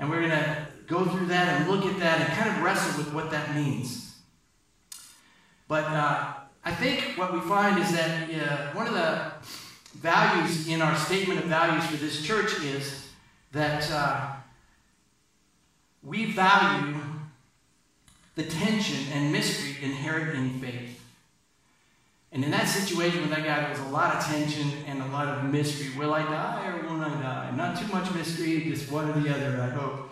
And 0.00 0.08
we're 0.10 0.26
going 0.26 0.30
to 0.30 0.66
go 0.88 1.04
through 1.04 1.26
that 1.26 1.60
and 1.60 1.70
look 1.70 1.84
at 1.84 2.00
that 2.00 2.20
and 2.20 2.32
kind 2.32 2.50
of 2.50 2.62
wrestle 2.62 3.04
with 3.04 3.14
what 3.14 3.30
that 3.30 3.54
means. 3.54 4.16
But 5.68 5.84
uh, 5.84 6.32
I 6.64 6.72
think 6.72 7.16
what 7.16 7.32
we 7.32 7.40
find 7.40 7.78
is 7.78 7.92
that 7.92 8.28
uh, 8.28 8.74
one 8.74 8.88
of 8.88 8.94
the 8.94 9.30
values 9.98 10.66
in 10.66 10.82
our 10.82 10.96
statement 10.96 11.40
of 11.40 11.46
values 11.46 11.86
for 11.86 11.96
this 11.96 12.22
church 12.22 12.60
is 12.64 13.08
that 13.52 13.88
uh, 13.90 14.32
we 16.02 16.32
value 16.32 16.96
the 18.34 18.44
tension 18.44 19.12
and 19.12 19.30
mystery 19.30 19.76
inherent 19.82 20.34
in 20.34 20.58
faith. 20.60 21.00
And 22.32 22.44
in 22.44 22.50
that 22.52 22.68
situation 22.68 23.20
with 23.20 23.30
that 23.30 23.44
guy, 23.44 23.60
there 23.60 23.70
was 23.70 23.80
a 23.80 23.88
lot 23.88 24.14
of 24.14 24.24
tension 24.24 24.70
and 24.86 25.02
a 25.02 25.06
lot 25.06 25.28
of 25.28 25.44
mystery. 25.44 25.90
Will 25.98 26.14
I 26.14 26.22
die 26.22 26.68
or 26.68 26.86
won't 26.88 27.02
I 27.02 27.20
die? 27.20 27.39
Not 27.56 27.78
too 27.78 27.86
much 27.88 28.12
mystery, 28.14 28.64
just 28.64 28.90
one 28.90 29.08
or 29.08 29.20
the 29.20 29.34
other, 29.34 29.60
I 29.60 29.68
hope. 29.70 30.10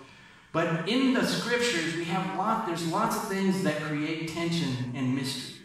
But 0.53 0.89
in 0.89 1.13
the 1.13 1.27
scriptures, 1.27 1.95
we 1.95 2.05
have 2.05 2.37
lot, 2.39 2.67
there's 2.67 2.87
lots 2.89 3.17
of 3.17 3.29
things 3.29 3.63
that 3.65 3.81
create 3.83 4.29
tension 4.29 4.93
and 4.95 5.15
mystery. 5.15 5.61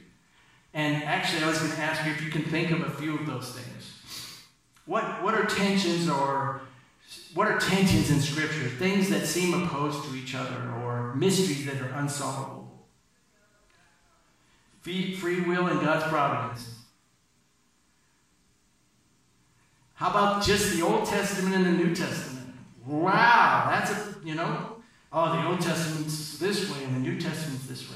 And 0.74 1.04
actually, 1.04 1.44
I 1.44 1.48
was 1.48 1.60
going 1.60 1.72
to 1.72 1.80
ask 1.80 2.06
you 2.06 2.12
if 2.12 2.22
you 2.22 2.32
can 2.32 2.44
think 2.44 2.72
of 2.72 2.82
a 2.82 2.90
few 2.90 3.18
of 3.18 3.26
those 3.26 3.52
things. 3.52 4.02
What, 4.86 5.24
what 5.24 5.34
are 5.36 5.46
tensions 5.46 6.10
or 6.10 6.62
what 7.34 7.48
are 7.48 7.60
tensions 7.60 8.12
in 8.12 8.20
scripture? 8.20 8.68
Things 8.68 9.10
that 9.10 9.26
seem 9.26 9.54
opposed 9.54 10.04
to 10.10 10.16
each 10.16 10.36
other 10.36 10.72
or 10.84 11.14
mysteries 11.16 11.66
that 11.66 11.82
are 11.82 11.94
unsolvable. 11.96 12.72
Free 14.82 15.42
will 15.42 15.68
and 15.68 15.80
God's 15.80 16.04
providence. 16.10 16.83
How 20.04 20.10
about 20.10 20.44
just 20.44 20.76
the 20.76 20.82
Old 20.82 21.06
Testament 21.06 21.56
and 21.56 21.66
the 21.66 21.72
New 21.72 21.96
Testament? 21.96 22.54
Wow, 22.86 23.68
that's 23.70 23.90
a, 23.90 24.16
you 24.22 24.36
know, 24.36 24.76
oh, 25.14 25.42
the 25.42 25.48
Old 25.48 25.62
Testament's 25.62 26.38
this 26.40 26.70
way 26.70 26.84
and 26.84 26.94
the 26.98 27.00
New 27.00 27.22
Testament's 27.22 27.68
this 27.68 27.90
way. 27.90 27.96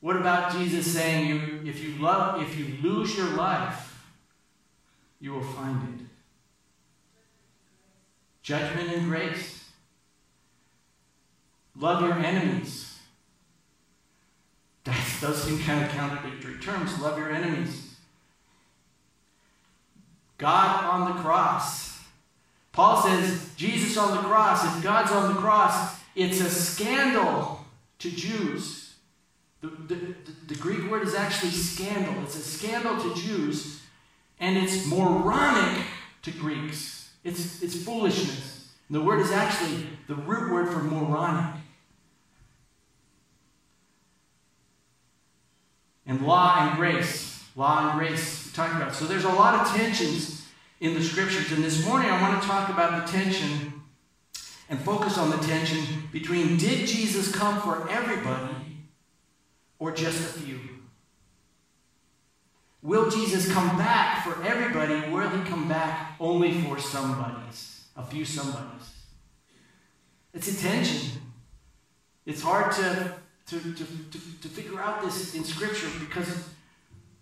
What 0.00 0.16
about 0.16 0.50
Jesus 0.50 0.92
saying, 0.92 1.28
you, 1.28 1.60
if 1.64 1.80
you 1.80 1.92
love, 2.02 2.42
if 2.42 2.58
you 2.58 2.76
lose 2.82 3.16
your 3.16 3.28
life, 3.36 4.04
you 5.20 5.32
will 5.32 5.44
find 5.44 6.00
it? 6.00 6.06
Judgment 8.42 8.90
and 8.90 9.08
grace. 9.08 9.70
Love 11.76 12.02
your 12.02 12.14
enemies. 12.14 12.98
That 14.82 14.98
does 15.20 15.44
seem 15.44 15.60
kind 15.60 15.84
of 15.84 15.92
contradictory 15.92 16.58
terms. 16.58 17.00
Love 17.00 17.16
your 17.16 17.30
enemies. 17.30 17.83
God 20.38 20.84
on 20.84 21.14
the 21.14 21.22
cross. 21.22 22.00
Paul 22.72 23.02
says, 23.02 23.50
Jesus 23.56 23.96
on 23.96 24.16
the 24.16 24.22
cross, 24.22 24.64
if 24.64 24.82
God's 24.82 25.12
on 25.12 25.32
the 25.32 25.40
cross, 25.40 26.00
it's 26.16 26.40
a 26.40 26.50
scandal 26.50 27.64
to 28.00 28.10
Jews. 28.10 28.94
The, 29.60 29.68
the, 29.68 30.14
the, 30.48 30.54
Greek 30.56 30.90
word 30.90 31.06
is 31.06 31.14
actually 31.14 31.52
scandal. 31.52 32.22
It's 32.22 32.36
a 32.36 32.40
scandal 32.40 33.00
to 33.00 33.14
Jews, 33.20 33.80
and 34.38 34.58
it's 34.58 34.86
moronic 34.86 35.84
to 36.22 36.30
Greeks. 36.32 37.12
It's, 37.22 37.62
it's 37.62 37.82
foolishness. 37.82 38.72
And 38.88 38.96
the 38.96 39.00
word 39.00 39.20
is 39.20 39.30
actually 39.30 39.86
the 40.06 40.16
root 40.16 40.52
word 40.52 40.68
for 40.68 40.80
moronic. 40.80 41.54
And 46.06 46.26
law 46.26 46.56
and 46.58 46.76
grace. 46.76 47.34
Law 47.56 47.90
and 47.90 47.98
grace, 47.98 48.43
talking 48.54 48.76
about. 48.76 48.94
So 48.94 49.04
there's 49.04 49.24
a 49.24 49.28
lot 49.28 49.60
of 49.60 49.76
tensions 49.76 50.46
in 50.80 50.94
the 50.94 51.02
scriptures. 51.02 51.52
And 51.52 51.62
this 51.62 51.84
morning 51.86 52.10
I 52.10 52.20
want 52.22 52.40
to 52.40 52.48
talk 52.48 52.68
about 52.68 53.04
the 53.04 53.12
tension 53.12 53.82
and 54.68 54.80
focus 54.80 55.18
on 55.18 55.30
the 55.30 55.36
tension 55.38 56.04
between 56.12 56.56
did 56.56 56.86
Jesus 56.86 57.34
come 57.34 57.60
for 57.60 57.88
everybody 57.90 58.54
or 59.78 59.92
just 59.92 60.20
a 60.20 60.40
few? 60.40 60.60
Will 62.82 63.10
Jesus 63.10 63.50
come 63.50 63.78
back 63.78 64.24
for 64.24 64.42
everybody? 64.44 64.94
Or 65.10 65.22
will 65.22 65.30
he 65.30 65.42
come 65.48 65.68
back 65.68 66.16
only 66.20 66.60
for 66.62 66.78
somebody's? 66.78 67.86
A 67.96 68.04
few 68.04 68.24
somebody's. 68.24 68.92
It's 70.34 70.48
a 70.48 70.62
tension. 70.62 71.20
It's 72.26 72.42
hard 72.42 72.72
to, 72.72 73.14
to, 73.46 73.60
to, 73.60 73.84
to, 73.84 74.18
to 74.42 74.48
figure 74.48 74.80
out 74.80 75.02
this 75.02 75.34
in 75.34 75.44
Scripture 75.44 75.88
because, 75.98 76.48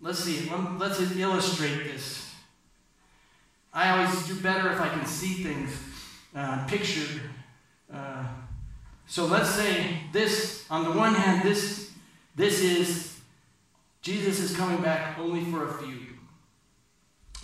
let's 0.03 0.19
see, 0.19 0.51
let's 0.77 0.99
illustrate 0.99 1.85
this. 1.85 2.35
I 3.73 3.89
always 3.89 4.27
do 4.27 4.35
better 4.41 4.71
if 4.71 4.79
I 4.79 4.89
can 4.89 5.05
see 5.05 5.43
things 5.43 5.71
uh, 6.35 6.65
pictured. 6.67 7.21
Uh, 7.91 8.25
so 9.07 9.25
let's 9.25 9.49
say 9.49 10.01
this, 10.11 10.65
on 10.69 10.83
the 10.83 10.91
one 10.91 11.15
hand, 11.15 11.41
this, 11.43 11.91
this 12.35 12.61
is 12.61 13.13
Jesus 14.01 14.39
is 14.39 14.55
coming 14.57 14.81
back 14.81 15.17
only 15.17 15.45
for 15.45 15.69
a 15.69 15.73
few. 15.75 15.99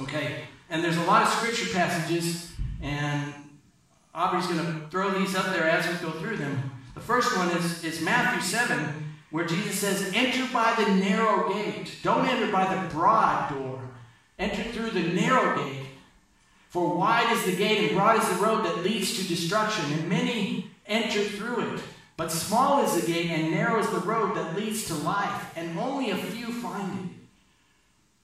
Okay? 0.01 0.41
And 0.69 0.83
there's 0.83 0.97
a 0.97 1.03
lot 1.03 1.23
of 1.23 1.29
scripture 1.29 1.73
passages, 1.73 2.51
and 2.81 3.33
Aubrey's 4.13 4.45
going 4.45 4.59
to 4.59 4.87
throw 4.89 5.11
these 5.11 5.35
up 5.35 5.45
there 5.53 5.63
as 5.63 5.87
we 5.87 6.05
go 6.05 6.11
through 6.19 6.35
them. 6.35 6.71
The 6.93 6.99
first 6.99 7.35
one 7.37 7.49
is, 7.51 7.83
is 7.85 8.01
Matthew 8.01 8.41
7, 8.41 9.08
where 9.31 9.45
Jesus 9.45 9.79
says, 9.79 10.11
Enter 10.15 10.51
by 10.51 10.73
the 10.77 10.95
narrow 10.95 11.53
gate. 11.53 11.97
Don't 12.03 12.27
enter 12.27 12.51
by 12.51 12.73
the 12.73 12.89
broad 12.89 13.49
door. 13.49 13.81
Enter 14.37 14.63
through 14.63 14.91
the 14.91 15.13
narrow 15.13 15.63
gate. 15.63 15.85
For 16.69 16.95
wide 16.95 17.31
is 17.35 17.45
the 17.45 17.55
gate 17.55 17.89
and 17.89 17.97
broad 17.97 18.21
is 18.21 18.29
the 18.29 18.43
road 18.43 18.63
that 18.65 18.83
leads 18.83 19.17
to 19.17 19.27
destruction, 19.27 19.91
and 19.91 20.07
many 20.07 20.69
enter 20.85 21.23
through 21.23 21.75
it. 21.75 21.81
But 22.15 22.31
small 22.31 22.83
is 22.83 22.99
the 22.99 23.11
gate 23.11 23.31
and 23.31 23.51
narrow 23.51 23.79
is 23.79 23.89
the 23.89 23.99
road 23.99 24.35
that 24.35 24.55
leads 24.55 24.85
to 24.87 24.93
life, 24.93 25.51
and 25.55 25.77
only 25.79 26.11
a 26.11 26.15
few 26.15 26.51
find 26.51 27.05
it. 27.05 27.15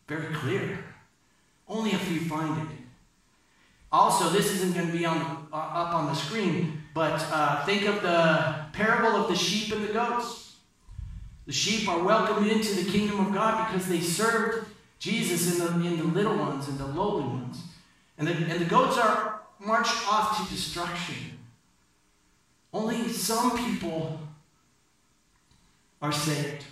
Very 0.08 0.34
clear. 0.36 0.80
Only 1.68 1.94
a 1.94 1.98
few 1.98 2.20
find 2.22 2.70
it. 2.70 2.78
Also, 3.92 4.30
this 4.30 4.52
isn't 4.52 4.76
going 4.76 4.88
to 4.88 4.98
be 4.98 5.06
on, 5.06 5.48
uh, 5.52 5.56
up 5.56 5.96
on 5.96 6.08
the 6.08 6.14
screen, 6.14 6.84
but 6.94 7.26
uh, 7.32 7.66
think 7.66 7.88
of 7.88 8.02
the 8.02 8.56
parable 8.74 9.16
of 9.16 9.30
the 9.30 9.36
sheep 9.36 9.74
and 9.74 9.88
the 9.88 9.94
goats. 9.94 10.45
The 11.46 11.54
sheep 11.54 11.88
are 11.88 12.04
welcomed 12.04 12.48
into 12.48 12.74
the 12.74 12.90
kingdom 12.92 13.20
of 13.20 13.34
God 13.34 13.72
because 13.72 13.88
they 13.88 14.02
served 14.02 14.68
Jesus 15.00 15.60
in 15.60 15.60
the, 15.60 15.88
in 15.88 15.98
the 15.98 16.06
little 16.06 16.36
ones 16.38 16.68
and 16.68 16.80
the 16.80 16.88
lowly 16.88 17.24
ones. 17.24 17.62
And 18.18 18.28
the, 18.28 18.34
and 18.34 18.60
the 18.60 18.66
goats 18.66 18.98
are 18.98 19.42
marched 19.60 20.12
off 20.12 20.38
to 20.44 20.54
destruction. 20.54 21.38
Only 22.74 23.08
some 23.10 23.58
people 23.58 24.20
are 26.02 26.12
saved. 26.12 26.66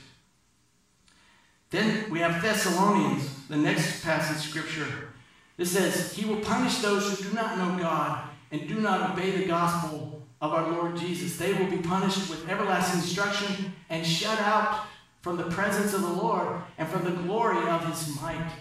Then 1.70 2.10
we 2.12 2.20
have 2.20 2.42
Thessalonians, 2.42 3.48
the 3.48 3.58
next 3.58 4.04
passage 4.04 4.48
scripture, 4.48 5.10
This 5.58 5.72
says, 5.72 6.14
He 6.14 6.26
will 6.26 6.42
punish 6.42 6.80
those 6.80 7.10
who 7.10 7.30
do 7.30 7.36
not 7.36 7.58
know 7.58 7.82
God 7.82 8.30
and 8.52 8.68
do 8.68 8.76
not 8.76 9.12
obey 9.12 9.32
the 9.32 9.46
gospel 9.46 10.23
of 10.44 10.54
our 10.54 10.70
Lord 10.70 10.98
Jesus. 10.98 11.38
They 11.38 11.54
will 11.54 11.72
be 11.72 11.78
punished 11.78 12.30
with 12.30 12.48
everlasting 12.50 13.00
destruction 13.00 13.74
and 13.90 14.06
shut 14.06 14.38
out 14.42 14.88
from 15.22 15.38
the 15.38 15.46
presence 15.46 15.94
of 15.94 16.02
the 16.02 16.10
Lord 16.10 16.62
and 16.78 16.86
from 16.86 17.06
the 17.06 17.12
glory 17.12 17.66
of 17.70 17.86
his 17.86 18.22
might. 18.22 18.52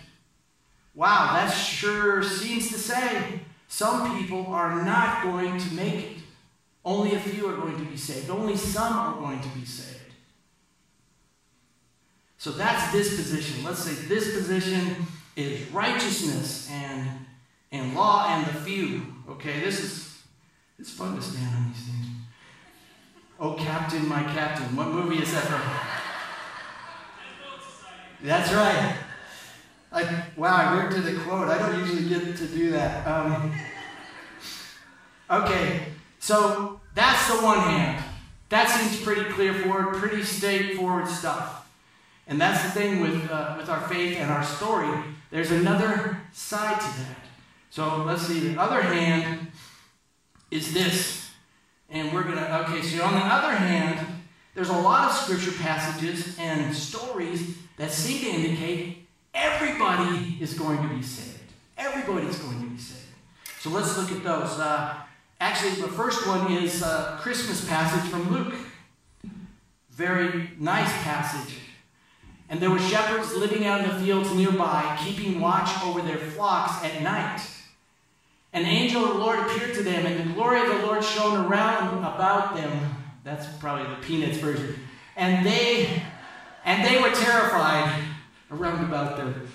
Wow, 0.94 1.32
that 1.32 1.50
sure 1.50 2.22
seems 2.22 2.68
to 2.68 2.78
say 2.78 3.40
some 3.66 4.16
people 4.16 4.46
are 4.46 4.84
not 4.84 5.24
going 5.24 5.58
to 5.58 5.74
make 5.74 5.94
it. 5.94 6.18
Only 6.84 7.16
a 7.16 7.18
few 7.18 7.48
are 7.48 7.56
going 7.56 7.76
to 7.76 7.90
be 7.90 7.96
saved. 7.96 8.30
Only 8.30 8.56
some 8.56 8.92
are 8.92 9.14
going 9.14 9.40
to 9.40 9.48
be 9.48 9.64
saved. 9.64 9.98
So 12.38 12.52
that's 12.52 12.92
this 12.92 13.16
position. 13.16 13.64
Let's 13.64 13.80
say 13.80 14.06
this 14.06 14.36
position 14.36 15.04
is 15.34 15.68
righteousness 15.72 16.70
and, 16.70 17.08
and 17.72 17.94
law 17.96 18.26
and 18.28 18.46
the 18.46 18.60
few. 18.60 19.02
Okay, 19.28 19.60
this 19.60 19.80
is 19.80 20.11
it's 20.82 20.90
fun 20.94 21.14
to 21.14 21.22
stand 21.22 21.46
on 21.54 21.68
these 21.68 21.84
things. 21.84 22.06
Oh, 23.38 23.54
Captain, 23.54 24.04
my 24.08 24.24
Captain. 24.24 24.74
What 24.74 24.88
movie 24.88 25.22
is 25.22 25.30
that 25.30 25.44
from? 25.44 25.62
That's 28.26 28.52
right. 28.52 28.96
I, 29.92 30.24
wow, 30.36 30.56
I 30.56 30.74
worked 30.74 30.96
to 30.96 31.00
the 31.00 31.20
quote. 31.20 31.48
I 31.48 31.58
don't 31.58 31.78
usually 31.78 32.08
get 32.08 32.36
to 32.36 32.46
do 32.48 32.72
that. 32.72 33.06
Um, 33.06 33.54
okay, 35.30 35.82
so 36.18 36.80
that's 36.96 37.28
the 37.28 37.46
one 37.46 37.60
hand. 37.60 38.04
That 38.48 38.68
seems 38.68 39.00
pretty 39.04 39.30
clear 39.30 39.54
forward, 39.54 39.94
pretty 39.98 40.24
straightforward 40.24 41.06
stuff. 41.06 41.70
And 42.26 42.40
that's 42.40 42.60
the 42.64 42.70
thing 42.70 43.00
with, 43.00 43.30
uh, 43.30 43.54
with 43.56 43.68
our 43.68 43.82
faith 43.82 44.16
and 44.16 44.32
our 44.32 44.42
story. 44.42 44.98
There's 45.30 45.52
another 45.52 46.18
side 46.32 46.80
to 46.80 46.86
that. 46.86 47.18
So 47.70 48.02
let's 48.02 48.22
see. 48.22 48.48
The 48.48 48.60
other 48.60 48.82
hand 48.82 49.52
is 50.52 50.74
this. 50.74 51.30
And 51.88 52.12
we're 52.12 52.22
going 52.22 52.36
to, 52.36 52.58
okay, 52.60 52.82
so 52.82 53.02
on 53.04 53.14
the 53.14 53.20
other 53.20 53.54
hand, 53.54 54.06
there's 54.54 54.68
a 54.68 54.76
lot 54.76 55.10
of 55.10 55.16
scripture 55.16 55.52
passages 55.62 56.36
and 56.38 56.74
stories 56.74 57.56
that 57.78 57.90
seem 57.90 58.20
to 58.20 58.28
indicate 58.28 59.08
everybody 59.34 60.36
is 60.40 60.54
going 60.54 60.86
to 60.86 60.94
be 60.94 61.02
saved. 61.02 61.40
Everybody's 61.78 62.38
going 62.38 62.60
to 62.60 62.66
be 62.66 62.78
saved. 62.78 63.06
So 63.60 63.70
let's 63.70 63.96
look 63.96 64.12
at 64.12 64.22
those. 64.22 64.58
Uh, 64.58 64.94
actually, 65.40 65.80
the 65.80 65.88
first 65.88 66.26
one 66.26 66.52
is 66.52 66.82
a 66.82 67.18
Christmas 67.20 67.66
passage 67.66 68.10
from 68.10 68.30
Luke. 68.30 68.54
Very 69.90 70.50
nice 70.58 70.92
passage. 71.02 71.56
And 72.48 72.60
there 72.60 72.70
were 72.70 72.78
shepherds 72.78 73.34
living 73.34 73.64
out 73.64 73.80
in 73.80 73.88
the 73.88 74.04
fields 74.04 74.34
nearby, 74.34 74.98
keeping 75.02 75.40
watch 75.40 75.70
over 75.82 76.02
their 76.02 76.18
flocks 76.18 76.84
at 76.84 77.02
night. 77.02 77.40
An 78.52 78.64
angel 78.64 79.04
of 79.04 79.14
the 79.14 79.18
Lord 79.18 79.38
appeared 79.38 79.74
to 79.74 79.82
them, 79.82 80.04
and 80.04 80.28
the 80.28 80.34
glory 80.34 80.60
of 80.60 80.68
the 80.68 80.86
Lord 80.86 81.02
shone 81.02 81.46
around 81.46 81.98
about 81.98 82.54
them. 82.54 82.96
That's 83.24 83.46
probably 83.58 83.88
the 83.94 84.00
Peanuts 84.02 84.38
version. 84.38 84.74
And 85.16 85.44
they 85.46 86.02
and 86.64 86.86
they 86.86 87.00
were 87.00 87.14
terrified 87.14 88.02
around 88.50 88.84
about 88.84 89.16
them. 89.16 89.48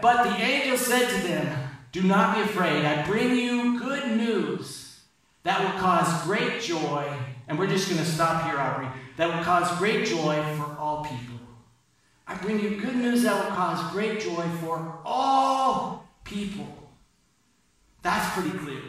But 0.00 0.24
the 0.24 0.36
angel 0.36 0.76
said 0.76 1.08
to 1.08 1.26
them, 1.26 1.70
Do 1.90 2.02
not 2.02 2.36
be 2.36 2.42
afraid. 2.42 2.84
I 2.84 3.04
bring 3.04 3.34
you 3.34 3.80
good 3.80 4.16
news 4.16 5.00
that 5.42 5.60
will 5.60 5.80
cause 5.80 6.22
great 6.24 6.60
joy. 6.60 7.12
And 7.48 7.58
we're 7.58 7.66
just 7.66 7.88
going 7.88 8.00
to 8.00 8.06
stop 8.08 8.44
here, 8.44 8.58
Aubrey. 8.58 8.86
That 9.16 9.34
will 9.34 9.44
cause 9.44 9.76
great 9.78 10.06
joy 10.06 10.42
for 10.56 10.76
all 10.78 11.04
people. 11.04 11.40
I 12.26 12.36
bring 12.36 12.60
you 12.60 12.80
good 12.80 12.96
news 12.96 13.22
that 13.24 13.44
will 13.44 13.54
cause 13.54 13.92
great 13.92 14.20
joy 14.20 14.46
for 14.60 14.98
all 15.04 16.08
people. 16.24 16.81
That's 18.02 18.34
pretty 18.34 18.58
clear. 18.58 18.82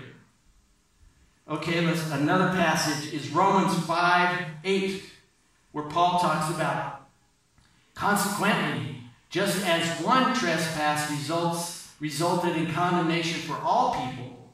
Okay, 1.47 1.81
let's 1.81 2.09
another 2.11 2.49
passage 2.49 3.13
is 3.13 3.29
Romans 3.29 3.77
5 3.85 4.45
8, 4.63 5.03
where 5.71 5.85
Paul 5.85 6.19
talks 6.19 6.53
about 6.53 7.07
consequently, 7.93 8.97
just 9.29 9.65
as 9.65 10.03
one 10.03 10.33
trespass 10.33 11.11
results 11.11 11.91
resulted 11.99 12.55
in 12.55 12.71
condemnation 12.71 13.39
for 13.41 13.57
all 13.61 13.93
people, 13.93 14.53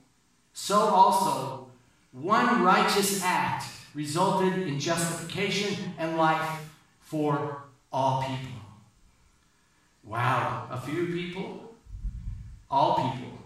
so 0.53 0.75
also 0.75 1.67
one 2.11 2.63
righteous 2.63 3.23
act 3.23 3.65
resulted 3.93 4.67
in 4.67 4.79
justification 4.79 5.93
and 5.97 6.17
life 6.17 6.67
for 6.99 7.63
all 7.91 8.23
people. 8.23 8.61
Wow, 10.03 10.67
a 10.69 10.79
few 10.81 11.07
people, 11.07 11.75
all 12.69 12.95
people. 12.95 13.38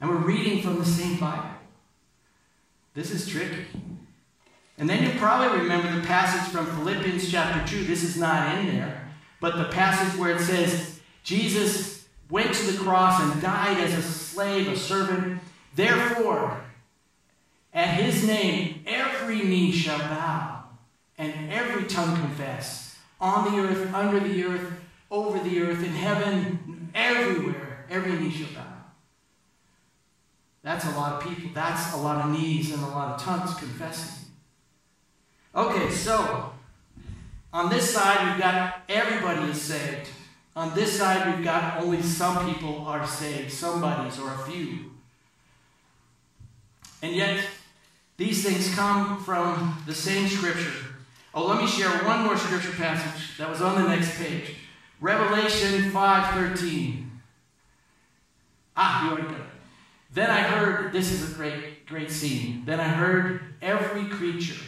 And 0.00 0.10
we're 0.10 0.16
reading 0.16 0.62
from 0.62 0.78
the 0.78 0.84
same 0.84 1.18
Bible. 1.18 1.50
This 2.94 3.10
is 3.10 3.28
tricky. 3.28 3.66
And 4.78 4.88
then 4.88 5.02
you 5.02 5.18
probably 5.18 5.58
remember 5.58 5.92
the 5.92 6.06
passage 6.06 6.52
from 6.52 6.66
Philippians 6.66 7.30
chapter 7.30 7.66
2. 7.68 7.84
This 7.84 8.04
is 8.04 8.16
not 8.16 8.58
in 8.58 8.66
there, 8.66 9.08
but 9.40 9.56
the 9.56 9.64
passage 9.64 10.18
where 10.18 10.36
it 10.36 10.40
says, 10.40 11.00
Jesus 11.24 12.06
went 12.30 12.54
to 12.54 12.72
the 12.72 12.78
cross 12.78 13.20
and 13.20 13.42
died 13.42 13.78
as 13.78 13.92
a 13.94 14.02
slave, 14.02 14.68
a 14.68 14.76
servant. 14.76 15.40
Therefore, 15.74 16.60
at 17.74 17.88
his 18.00 18.24
name, 18.24 18.82
every 18.86 19.38
knee 19.38 19.72
shall 19.72 19.98
bow 19.98 20.64
and 21.16 21.50
every 21.50 21.84
tongue 21.84 22.16
confess 22.16 22.96
on 23.20 23.52
the 23.52 23.60
earth, 23.60 23.92
under 23.92 24.20
the 24.20 24.44
earth, 24.44 24.72
over 25.10 25.38
the 25.40 25.60
earth, 25.60 25.82
in 25.82 25.92
heaven, 25.92 26.90
everywhere, 26.94 27.84
every 27.90 28.12
knee 28.12 28.30
shall 28.30 28.54
bow. 28.54 28.67
That's 30.68 30.84
a 30.84 30.90
lot 30.90 31.14
of 31.14 31.26
people. 31.26 31.50
That's 31.54 31.94
a 31.94 31.96
lot 31.96 32.22
of 32.22 32.30
knees 32.30 32.74
and 32.74 32.82
a 32.82 32.88
lot 32.88 33.14
of 33.14 33.22
tongues 33.22 33.54
confessing. 33.54 34.26
Okay, 35.54 35.90
so 35.90 36.52
on 37.54 37.70
this 37.70 37.94
side, 37.94 38.28
we've 38.28 38.38
got 38.38 38.82
everybody 38.86 39.50
is 39.50 39.62
saved. 39.62 40.10
On 40.54 40.74
this 40.74 40.98
side, 40.98 41.34
we've 41.34 41.42
got 41.42 41.82
only 41.82 42.02
some 42.02 42.52
people 42.52 42.80
are 42.80 43.06
saved, 43.06 43.50
somebody's 43.50 44.20
or 44.20 44.30
a 44.30 44.38
few. 44.40 44.90
And 47.00 47.16
yet, 47.16 47.42
these 48.18 48.44
things 48.44 48.74
come 48.74 49.24
from 49.24 49.82
the 49.86 49.94
same 49.94 50.28
scripture. 50.28 50.84
Oh, 51.32 51.46
let 51.46 51.62
me 51.62 51.66
share 51.66 51.88
one 52.04 52.24
more 52.24 52.36
scripture 52.36 52.72
passage 52.72 53.38
that 53.38 53.48
was 53.48 53.62
on 53.62 53.80
the 53.80 53.88
next 53.88 54.18
page. 54.18 54.54
Revelation 55.00 55.90
5.13. 55.90 57.08
Ah, 58.76 59.04
you 59.06 59.10
already 59.12 59.28
got 59.28 59.40
it. 59.40 59.47
Then 60.10 60.30
I 60.30 60.40
heard, 60.40 60.92
this 60.92 61.12
is 61.12 61.30
a 61.30 61.34
great, 61.34 61.86
great 61.86 62.10
scene. 62.10 62.62
Then 62.64 62.80
I 62.80 62.88
heard 62.88 63.42
every 63.60 64.06
creature, 64.06 64.64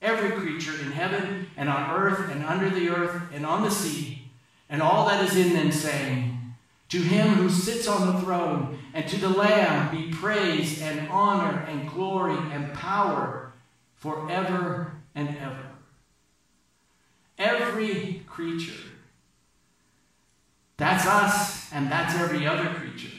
every 0.00 0.30
creature 0.30 0.72
in 0.80 0.92
heaven 0.92 1.46
and 1.56 1.68
on 1.68 1.90
earth 1.90 2.30
and 2.30 2.44
under 2.44 2.70
the 2.70 2.88
earth 2.88 3.22
and 3.32 3.44
on 3.44 3.62
the 3.62 3.70
sea, 3.70 4.30
and 4.70 4.82
all 4.82 5.06
that 5.08 5.24
is 5.24 5.36
in 5.36 5.54
them 5.54 5.72
saying, 5.72 6.54
To 6.90 6.98
him 6.98 7.34
who 7.34 7.50
sits 7.50 7.86
on 7.86 8.06
the 8.06 8.20
throne 8.20 8.78
and 8.94 9.06
to 9.08 9.16
the 9.18 9.28
Lamb 9.28 9.90
be 9.90 10.10
praise 10.10 10.80
and 10.80 11.08
honor 11.10 11.64
and 11.68 11.88
glory 11.88 12.38
and 12.52 12.72
power 12.72 13.52
forever 13.96 14.92
and 15.14 15.28
ever. 15.38 15.66
Every 17.38 18.22
creature. 18.26 18.80
That's 20.78 21.06
us, 21.06 21.72
and 21.72 21.90
that's 21.90 22.14
every 22.14 22.46
other 22.46 22.68
creature. 22.70 23.16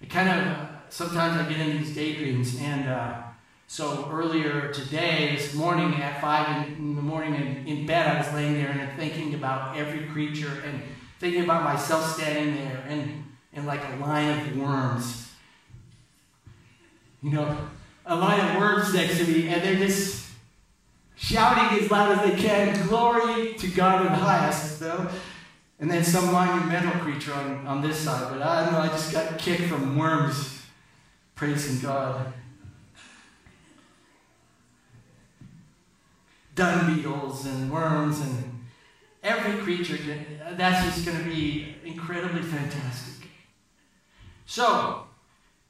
It 0.00 0.10
kind 0.10 0.28
of 0.28 0.67
sometimes 0.90 1.40
I 1.40 1.48
get 1.48 1.60
in 1.60 1.78
these 1.78 1.94
daydreams, 1.94 2.60
and 2.60 2.88
uh, 2.88 3.22
so 3.66 4.08
earlier 4.10 4.72
today, 4.72 5.36
this 5.36 5.54
morning 5.54 5.94
at 6.00 6.20
five 6.20 6.66
in, 6.66 6.96
the 6.96 7.02
morning 7.02 7.34
in, 7.34 7.66
in 7.66 7.86
bed, 7.86 8.16
I 8.16 8.18
was 8.18 8.32
laying 8.32 8.54
there 8.54 8.70
and 8.70 8.98
thinking 8.98 9.34
about 9.34 9.76
every 9.76 10.06
creature 10.06 10.62
and 10.64 10.82
thinking 11.20 11.44
about 11.44 11.64
myself 11.64 12.14
standing 12.14 12.54
there 12.54 12.84
and, 12.88 13.24
and 13.52 13.66
like 13.66 13.80
a 13.92 13.96
line 13.96 14.38
of 14.38 14.56
worms. 14.56 15.30
You 17.22 17.32
know, 17.32 17.58
a 18.06 18.16
line 18.16 18.40
of 18.40 18.60
worms 18.60 18.94
next 18.94 19.18
to 19.18 19.26
me, 19.26 19.48
and 19.48 19.62
they're 19.62 19.76
just 19.76 20.30
shouting 21.16 21.78
as 21.78 21.90
loud 21.90 22.18
as 22.18 22.30
they 22.30 22.40
can, 22.40 22.86
Glory 22.86 23.54
to 23.54 23.68
God 23.68 24.06
in 24.06 24.12
the 24.12 24.18
highest, 24.18 24.80
though. 24.80 25.08
And 25.80 25.90
then 25.90 26.02
some 26.02 26.32
monumental 26.32 27.00
creature 27.00 27.34
on, 27.34 27.66
on 27.66 27.82
this 27.82 27.98
side, 27.98 28.32
but 28.32 28.42
I 28.42 28.64
don't 28.64 28.72
know, 28.72 28.80
I 28.80 28.88
just 28.88 29.12
got 29.12 29.38
kicked 29.38 29.64
from 29.64 29.96
worms 29.96 30.57
praising 31.38 31.78
God. 31.78 32.32
Dung 36.56 36.96
beetles 36.96 37.46
and 37.46 37.70
worms 37.70 38.20
and 38.20 38.66
every 39.22 39.62
creature, 39.62 39.96
that's 40.56 40.84
just 40.84 41.06
going 41.06 41.16
to 41.16 41.30
be 41.30 41.76
incredibly 41.84 42.42
fantastic. 42.42 43.28
So, 44.46 45.04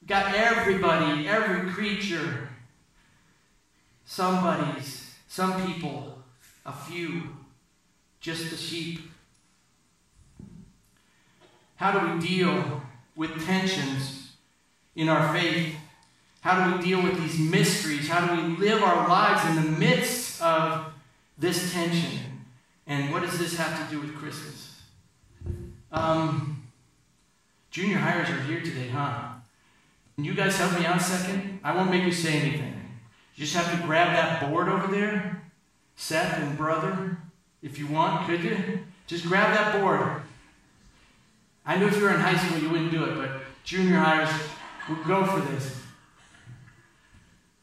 got 0.06 0.34
everybody, 0.34 1.28
every 1.28 1.70
creature, 1.70 2.48
somebody's, 4.06 5.16
some 5.28 5.66
people, 5.66 6.22
a 6.64 6.72
few, 6.72 7.24
just 8.20 8.48
the 8.48 8.56
sheep. 8.56 9.00
How 11.76 11.92
do 11.92 12.14
we 12.14 12.26
deal 12.26 12.80
with 13.14 13.44
tensions 13.44 14.17
in 14.98 15.08
our 15.08 15.32
faith? 15.32 15.76
How 16.40 16.70
do 16.70 16.76
we 16.76 16.82
deal 16.82 17.02
with 17.02 17.18
these 17.20 17.38
mysteries? 17.38 18.08
How 18.08 18.26
do 18.26 18.42
we 18.42 18.56
live 18.56 18.82
our 18.82 19.08
lives 19.08 19.48
in 19.48 19.64
the 19.64 19.78
midst 19.78 20.42
of 20.42 20.92
this 21.38 21.72
tension? 21.72 22.18
And 22.86 23.12
what 23.12 23.22
does 23.22 23.38
this 23.38 23.56
have 23.56 23.88
to 23.88 23.94
do 23.94 24.00
with 24.00 24.14
Christmas? 24.16 24.82
Um, 25.92 26.64
junior 27.70 27.98
hires 27.98 28.28
are 28.28 28.42
here 28.42 28.60
today, 28.60 28.88
huh? 28.88 29.34
Can 30.16 30.24
you 30.24 30.34
guys 30.34 30.58
help 30.58 30.76
me 30.78 30.84
out 30.84 30.96
a 30.96 31.02
second? 31.02 31.60
I 31.62 31.76
won't 31.76 31.90
make 31.90 32.02
you 32.02 32.12
say 32.12 32.40
anything. 32.40 32.74
You 33.36 33.44
just 33.44 33.54
have 33.54 33.70
to 33.78 33.86
grab 33.86 34.08
that 34.08 34.50
board 34.50 34.68
over 34.68 34.88
there, 34.88 35.42
Seth 35.94 36.38
and 36.40 36.58
brother, 36.58 37.18
if 37.62 37.78
you 37.78 37.86
want, 37.86 38.26
could 38.26 38.42
you? 38.42 38.80
Just 39.06 39.26
grab 39.26 39.54
that 39.54 39.80
board. 39.80 40.22
I 41.64 41.76
knew 41.76 41.86
if 41.86 41.96
you 41.96 42.02
were 42.02 42.14
in 42.14 42.20
high 42.20 42.36
school 42.36 42.58
you 42.58 42.68
wouldn't 42.68 42.90
do 42.90 43.04
it, 43.04 43.16
but 43.16 43.42
junior 43.62 43.98
hires 43.98 44.30
would 44.88 45.04
go 45.04 45.24
for 45.24 45.40
this. 45.40 45.82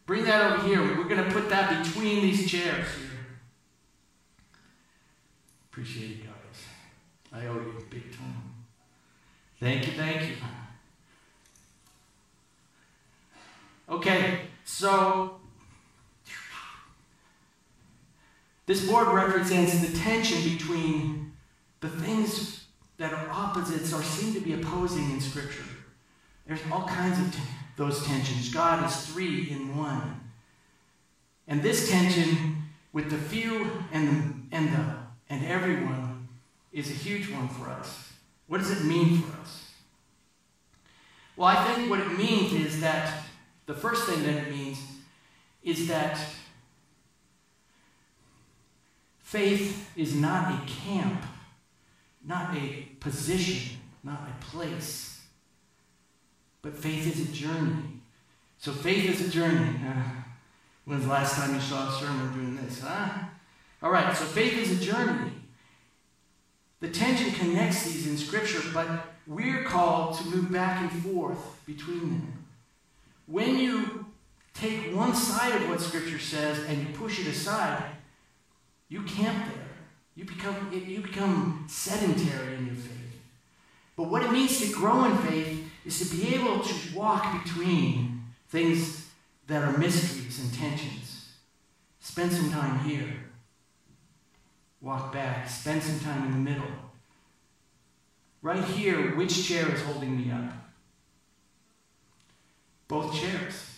Bring 0.05 0.23
that 0.25 0.51
over 0.51 0.67
here. 0.67 0.81
We're 0.81 1.05
going 1.05 1.23
to 1.23 1.31
put 1.31 1.49
that 1.49 1.83
between 1.83 2.21
these 2.21 2.49
chairs 2.49 2.85
here. 2.97 3.09
Appreciate 5.71 6.11
it, 6.11 6.23
guys. 6.23 6.33
I 7.33 7.47
owe 7.47 7.55
you 7.55 7.85
big 7.89 8.15
time. 8.15 8.53
Thank 9.59 9.88
you, 9.88 9.93
thank 9.93 10.21
you. 10.21 10.35
Okay, 13.89 14.41
so 14.63 15.39
this 18.65 18.88
board 18.88 19.07
represents 19.07 19.79
the 19.79 19.97
tension 19.97 20.41
between 20.43 21.33
the 21.81 21.89
things 21.89 22.65
that 22.97 23.13
are 23.13 23.29
opposites 23.29 23.93
or 23.93 24.01
seem 24.01 24.33
to 24.33 24.39
be 24.39 24.53
opposing 24.53 25.11
in 25.11 25.21
Scripture. 25.21 25.74
There's 26.45 26.62
all 26.71 26.88
kinds 26.88 27.19
of 27.19 27.34
t- 27.34 27.41
those 27.77 28.05
tensions. 28.05 28.53
God 28.53 28.86
is 28.86 29.08
three 29.08 29.49
in 29.49 29.75
one. 29.75 30.21
And 31.47 31.62
this 31.62 31.89
tension 31.89 32.63
with 32.93 33.10
the 33.10 33.17
few 33.17 33.71
and 33.91 34.08
the, 34.08 34.55
and 34.55 34.73
the 34.73 34.95
and 35.29 35.45
everyone 35.45 36.27
is 36.71 36.89
a 36.89 36.93
huge 36.93 37.29
one 37.31 37.47
for 37.47 37.69
us. 37.69 38.13
What 38.47 38.60
does 38.60 38.71
it 38.71 38.86
mean 38.86 39.21
for 39.21 39.41
us? 39.41 39.71
Well, 41.36 41.47
I 41.47 41.73
think 41.73 41.89
what 41.89 41.99
it 41.99 42.17
means 42.17 42.53
is 42.53 42.81
that 42.81 43.23
the 43.65 43.73
first 43.73 44.05
thing 44.08 44.23
that 44.23 44.47
it 44.47 44.51
means 44.51 44.77
is 45.63 45.88
that 45.88 46.19
faith 49.19 49.89
is 49.97 50.15
not 50.15 50.53
a 50.53 50.65
camp, 50.67 51.23
not 52.23 52.55
a 52.55 52.88
position, 52.99 53.77
not 54.03 54.21
a 54.29 54.45
place, 54.45 55.14
but 56.65 56.75
faith 56.75 57.06
is 57.06 57.30
a 57.30 57.32
journey. 57.32 58.01
So 58.58 58.71
faith 58.71 59.08
is 59.08 59.28
a 59.28 59.30
journey. 59.30 59.80
Uh, 59.88 60.01
when's 60.86 61.04
the 61.04 61.12
last 61.12 61.36
time 61.36 61.54
you 61.54 61.62
saw 61.62 61.88
a 61.88 61.99
sermon 61.99 62.34
doing 62.34 62.56
this, 62.58 62.82
huh? 62.82 63.08
All 63.84 63.91
right, 63.91 64.17
so 64.17 64.25
faith 64.25 64.58
is 64.58 64.82
a 64.82 64.84
journey. 64.84 65.32
The 66.80 66.89
tension 66.89 67.32
connects 67.34 67.84
these 67.84 68.08
in 68.08 68.17
Scripture, 68.17 68.62
but 68.73 68.88
we're 69.28 69.63
called 69.63 70.17
to 70.17 70.25
move 70.25 70.51
back 70.51 70.82
and 70.82 70.91
forth 71.04 71.63
between 71.67 71.99
them. 71.99 72.45
When 73.28 73.60
you 73.60 74.08
take 74.56 74.95
one 74.95 75.13
side 75.13 75.62
of 75.62 75.69
what 75.69 75.82
Scripture 75.82 76.19
says 76.19 76.63
and 76.67 76.80
you 76.80 76.95
push 76.95 77.19
it 77.19 77.28
aside, 77.28 77.84
you 78.89 79.04
camp 79.04 79.54
there. 79.54 79.67
You 80.15 80.25
become, 80.25 80.71
you 80.73 81.01
become 81.01 81.65
sedentary 81.69 82.56
in 82.56 82.65
your 82.65 82.75
faith. 82.75 83.19
But 83.95 84.10
what 84.10 84.23
it 84.23 84.32
means 84.32 84.60
to 84.62 84.73
grow 84.73 85.06
in 85.06 85.17
faith 85.19 85.64
is 85.86 86.10
to 86.10 86.15
be 86.15 86.36
able 86.36 86.60
to 86.60 86.74
walk 86.95 87.43
between 87.43 88.24
things 88.50 89.08
that 89.48 89.63
are 89.63 89.78
mysteries 89.78 90.39
and 90.39 90.54
tensions. 90.54 91.34
Spend 92.00 92.32
some 92.32 92.52
time 92.52 92.80
here. 92.80 93.13
Walk 94.82 95.13
back. 95.13 95.48
Spend 95.48 95.82
some 95.82 96.00
time 96.00 96.26
in 96.26 96.32
the 96.32 96.52
middle. 96.52 96.71
Right 98.41 98.63
here, 98.63 99.15
which 99.15 99.48
chair 99.48 99.71
is 99.71 99.82
holding 99.84 100.17
me 100.17 100.32
up? 100.32 100.52
Both 102.88 103.15
chairs. 103.19 103.71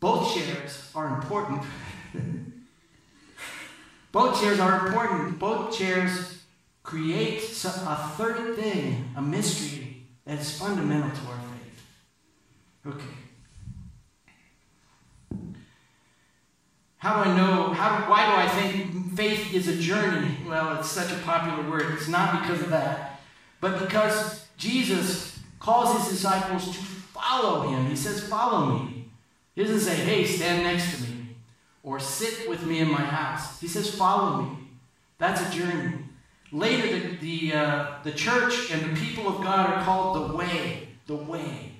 Both 0.00 0.34
chairs 0.34 0.90
are 0.94 1.14
important. 1.16 1.62
Both 4.12 4.40
chairs 4.40 4.60
are 4.60 4.86
important. 4.86 5.38
Both 5.38 5.76
chairs 5.76 6.42
create 6.82 7.42
a 7.42 8.08
third 8.16 8.56
thing, 8.56 9.12
a 9.16 9.22
mystery 9.22 9.83
that 10.26 10.38
is 10.38 10.58
fundamental 10.58 11.10
to 11.10 11.26
our 11.26 11.38
faith. 11.38 12.94
Okay. 12.94 13.14
How 16.98 17.22
do 17.22 17.30
I 17.30 17.36
know? 17.36 17.72
How, 17.74 18.10
why 18.10 18.24
do 18.24 18.32
I 18.32 18.48
think 18.48 19.14
faith 19.14 19.52
is 19.52 19.68
a 19.68 19.76
journey? 19.76 20.38
Well, 20.46 20.78
it's 20.78 20.90
such 20.90 21.12
a 21.12 21.22
popular 21.22 21.68
word. 21.68 21.92
It's 21.92 22.08
not 22.08 22.40
because 22.40 22.62
of 22.62 22.70
that, 22.70 23.20
but 23.60 23.78
because 23.78 24.46
Jesus 24.56 25.38
calls 25.58 25.98
his 25.98 26.16
disciples 26.16 26.66
to 26.66 26.82
follow 26.82 27.68
him. 27.68 27.86
He 27.86 27.96
says, 27.96 28.26
Follow 28.26 28.78
me. 28.78 29.10
He 29.54 29.62
doesn't 29.62 29.80
say, 29.80 29.96
Hey, 29.96 30.24
stand 30.24 30.62
next 30.62 30.96
to 30.96 31.02
me 31.02 31.36
or 31.82 32.00
sit 32.00 32.48
with 32.48 32.64
me 32.64 32.80
in 32.80 32.90
my 32.90 33.02
house. 33.02 33.60
He 33.60 33.68
says, 33.68 33.94
Follow 33.94 34.42
me. 34.42 34.56
That's 35.18 35.46
a 35.46 35.58
journey. 35.58 36.03
Later, 36.54 37.00
the, 37.00 37.16
the, 37.16 37.56
uh, 37.56 37.86
the 38.02 38.12
church 38.12 38.70
and 38.70 38.82
the 38.82 39.00
people 39.00 39.28
of 39.28 39.42
God 39.42 39.68
are 39.68 39.84
called 39.84 40.30
the 40.30 40.36
way. 40.36 40.88
The 41.06 41.16
way. 41.16 41.72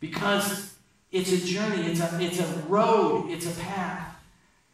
Because 0.00 0.74
it's 1.10 1.32
a 1.32 1.38
journey, 1.44 1.90
it's 1.90 2.00
a, 2.00 2.18
it's 2.20 2.40
a 2.40 2.46
road, 2.68 3.28
it's 3.28 3.46
a 3.46 3.60
path 3.60 4.16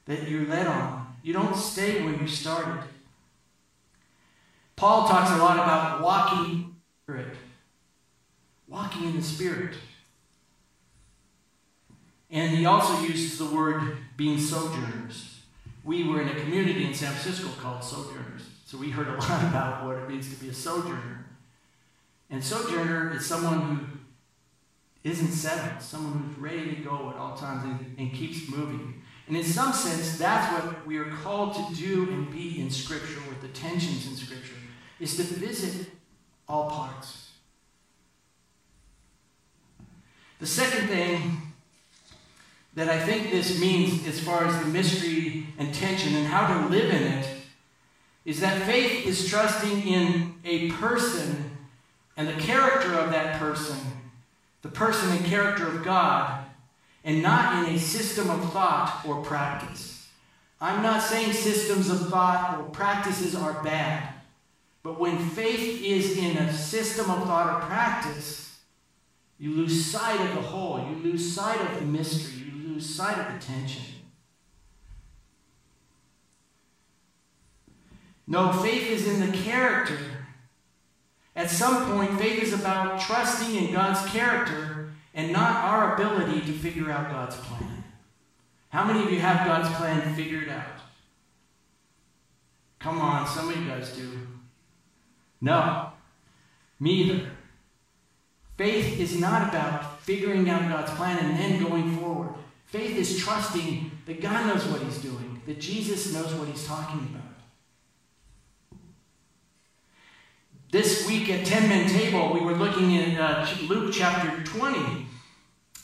that 0.04 0.28
you're 0.28 0.46
led 0.46 0.68
on. 0.68 1.16
You 1.24 1.32
don't 1.32 1.56
stay 1.56 2.04
where 2.04 2.14
you 2.14 2.28
started. 2.28 2.84
Paul 4.76 5.08
talks 5.08 5.32
a 5.32 5.38
lot 5.38 5.56
about 5.56 6.02
walking 6.02 6.76
spirit 7.02 7.34
walking 8.68 9.04
in 9.04 9.16
the 9.16 9.22
Spirit. 9.22 9.74
And 12.30 12.56
he 12.56 12.66
also 12.66 13.00
uses 13.02 13.38
the 13.38 13.46
word 13.46 13.96
being 14.16 14.38
sojourners. 14.38 15.40
We 15.82 16.04
were 16.04 16.20
in 16.20 16.28
a 16.28 16.40
community 16.40 16.84
in 16.84 16.92
San 16.92 17.12
Francisco 17.12 17.48
called 17.60 17.82
Sojourners. 17.82 18.47
So 18.68 18.76
we 18.76 18.90
heard 18.90 19.08
a 19.08 19.12
lot 19.18 19.44
about 19.44 19.86
what 19.86 19.96
it 19.96 20.06
means 20.10 20.28
to 20.28 20.36
be 20.38 20.50
a 20.50 20.54
sojourner. 20.54 21.24
And 22.28 22.44
sojourner 22.44 23.14
is 23.16 23.24
someone 23.24 23.60
who 23.60 25.10
isn't 25.10 25.32
settled, 25.32 25.80
someone 25.80 26.22
who's 26.22 26.38
ready 26.38 26.76
to 26.76 26.82
go 26.82 27.08
at 27.08 27.16
all 27.16 27.34
times 27.34 27.64
and, 27.64 27.98
and 27.98 28.12
keeps 28.12 28.46
moving. 28.50 29.02
And 29.26 29.38
in 29.38 29.42
some 29.42 29.72
sense, 29.72 30.18
that's 30.18 30.52
what 30.52 30.86
we 30.86 30.98
are 30.98 31.06
called 31.06 31.54
to 31.54 31.74
do 31.76 32.10
and 32.10 32.30
be 32.30 32.60
in 32.60 32.70
Scripture 32.70 33.20
with 33.30 33.40
the 33.40 33.48
tensions 33.48 34.06
in 34.06 34.14
Scripture, 34.14 34.56
is 35.00 35.16
to 35.16 35.22
visit 35.22 35.88
all 36.46 36.68
parts. 36.68 37.30
The 40.40 40.46
second 40.46 40.88
thing 40.88 41.40
that 42.74 42.90
I 42.90 43.00
think 43.00 43.30
this 43.30 43.58
means, 43.58 44.06
as 44.06 44.20
far 44.20 44.44
as 44.44 44.62
the 44.62 44.66
mystery 44.66 45.46
and 45.58 45.72
tension 45.72 46.14
and 46.16 46.26
how 46.26 46.60
to 46.60 46.68
live 46.68 46.92
in 46.92 47.02
it, 47.02 47.37
is 48.28 48.40
that 48.40 48.62
faith 48.64 49.06
is 49.06 49.26
trusting 49.26 49.88
in 49.88 50.34
a 50.44 50.70
person 50.72 51.50
and 52.14 52.28
the 52.28 52.34
character 52.34 52.92
of 52.92 53.10
that 53.10 53.38
person, 53.38 53.78
the 54.60 54.68
person 54.68 55.16
and 55.16 55.24
character 55.24 55.66
of 55.66 55.82
God, 55.82 56.44
and 57.04 57.22
not 57.22 57.66
in 57.66 57.74
a 57.74 57.78
system 57.78 58.28
of 58.28 58.52
thought 58.52 59.02
or 59.08 59.22
practice. 59.22 60.10
I'm 60.60 60.82
not 60.82 61.02
saying 61.02 61.32
systems 61.32 61.88
of 61.88 62.10
thought 62.10 62.58
or 62.58 62.64
practices 62.64 63.34
are 63.34 63.62
bad, 63.62 64.12
but 64.82 65.00
when 65.00 65.16
faith 65.30 65.82
is 65.82 66.18
in 66.18 66.36
a 66.36 66.52
system 66.52 67.10
of 67.10 67.24
thought 67.24 67.62
or 67.62 67.66
practice, 67.66 68.58
you 69.38 69.54
lose 69.54 69.86
sight 69.86 70.20
of 70.20 70.34
the 70.34 70.42
whole. 70.42 70.86
You 70.86 70.96
lose 70.96 71.34
sight 71.34 71.62
of 71.62 71.80
the 71.80 71.86
mystery. 71.86 72.44
You 72.44 72.74
lose 72.74 72.94
sight 72.94 73.16
of 73.16 73.32
the 73.32 73.46
tension. 73.46 73.84
No, 78.30 78.52
faith 78.52 78.90
is 78.90 79.08
in 79.08 79.30
the 79.30 79.36
character. 79.38 79.98
At 81.34 81.50
some 81.50 81.90
point, 81.90 82.18
faith 82.18 82.42
is 82.42 82.52
about 82.52 83.00
trusting 83.00 83.56
in 83.56 83.72
God's 83.72 84.06
character 84.10 84.90
and 85.14 85.32
not 85.32 85.64
our 85.64 85.94
ability 85.94 86.42
to 86.42 86.52
figure 86.52 86.92
out 86.92 87.10
God's 87.10 87.36
plan. 87.36 87.84
How 88.68 88.84
many 88.84 89.02
of 89.02 89.10
you 89.10 89.18
have 89.20 89.46
God's 89.46 89.74
plan 89.76 90.14
figured 90.14 90.50
out? 90.50 90.82
Come 92.78 93.00
on, 93.00 93.26
some 93.26 93.48
of 93.48 93.56
you 93.56 93.66
guys 93.66 93.96
do. 93.96 94.26
No, 95.40 95.92
me 96.78 96.92
either. 97.04 97.30
Faith 98.58 99.00
is 99.00 99.18
not 99.18 99.48
about 99.48 100.02
figuring 100.02 100.50
out 100.50 100.68
God's 100.68 100.90
plan 100.92 101.18
and 101.18 101.38
then 101.38 101.62
going 101.62 101.96
forward. 101.96 102.34
Faith 102.66 102.96
is 102.96 103.16
trusting 103.18 103.90
that 104.04 104.20
God 104.20 104.46
knows 104.46 104.66
what 104.66 104.82
He's 104.82 104.98
doing, 104.98 105.40
that 105.46 105.60
Jesus 105.60 106.12
knows 106.12 106.34
what 106.34 106.48
He's 106.48 106.66
talking 106.66 107.00
about. 107.14 107.27
This 110.70 111.06
week 111.06 111.30
at 111.30 111.46
10 111.46 111.68
Men 111.68 111.88
Table, 111.88 112.32
we 112.32 112.40
were 112.40 112.54
looking 112.54 112.96
at 112.98 113.18
uh, 113.18 113.46
Luke 113.68 113.92
chapter 113.92 114.42
20. 114.44 115.06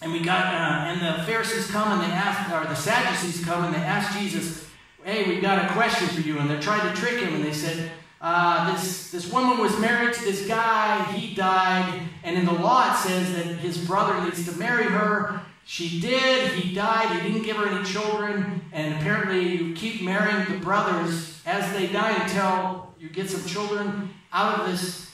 And 0.02 0.12
we 0.12 0.20
got, 0.20 0.46
uh, 0.46 0.90
and 0.90 1.00
the 1.00 1.22
Pharisees 1.24 1.70
come 1.70 1.92
and 1.92 2.02
they 2.02 2.14
ask, 2.14 2.52
or 2.52 2.68
the 2.68 2.74
Sadducees 2.74 3.42
come 3.44 3.64
and 3.64 3.74
they 3.74 3.78
ask 3.78 4.18
Jesus, 4.18 4.68
hey, 5.02 5.26
we've 5.26 5.40
got 5.40 5.64
a 5.64 5.72
question 5.72 6.08
for 6.08 6.20
you. 6.20 6.38
And 6.38 6.50
they're 6.50 6.60
trying 6.60 6.86
to 6.92 7.00
trick 7.00 7.20
him. 7.20 7.34
And 7.34 7.44
they 7.44 7.54
said, 7.54 7.90
uh, 8.20 8.72
this, 8.72 9.10
this 9.10 9.32
woman 9.32 9.58
was 9.58 9.78
married 9.78 10.12
to 10.14 10.24
this 10.24 10.46
guy, 10.46 11.02
he 11.12 11.34
died, 11.34 12.08
and 12.22 12.38
in 12.38 12.46
the 12.46 12.52
law 12.52 12.90
it 12.90 12.96
says 12.96 13.34
that 13.34 13.44
his 13.56 13.76
brother 13.86 14.18
needs 14.24 14.50
to 14.50 14.58
marry 14.58 14.84
her. 14.84 15.42
She 15.66 16.00
did, 16.00 16.52
he 16.52 16.74
died, 16.74 17.20
he 17.20 17.28
didn't 17.28 17.44
give 17.44 17.58
her 17.58 17.68
any 17.68 17.84
children, 17.84 18.62
and 18.72 18.94
apparently 18.94 19.40
you 19.40 19.74
keep 19.74 20.02
marrying 20.02 20.50
the 20.50 20.58
brothers 20.58 21.42
as 21.44 21.70
they 21.74 21.86
die 21.88 22.12
until 22.24 22.94
you 22.98 23.10
get 23.10 23.28
some 23.28 23.44
children 23.44 24.08
out 24.34 24.60
of 24.60 24.70
this. 24.70 25.10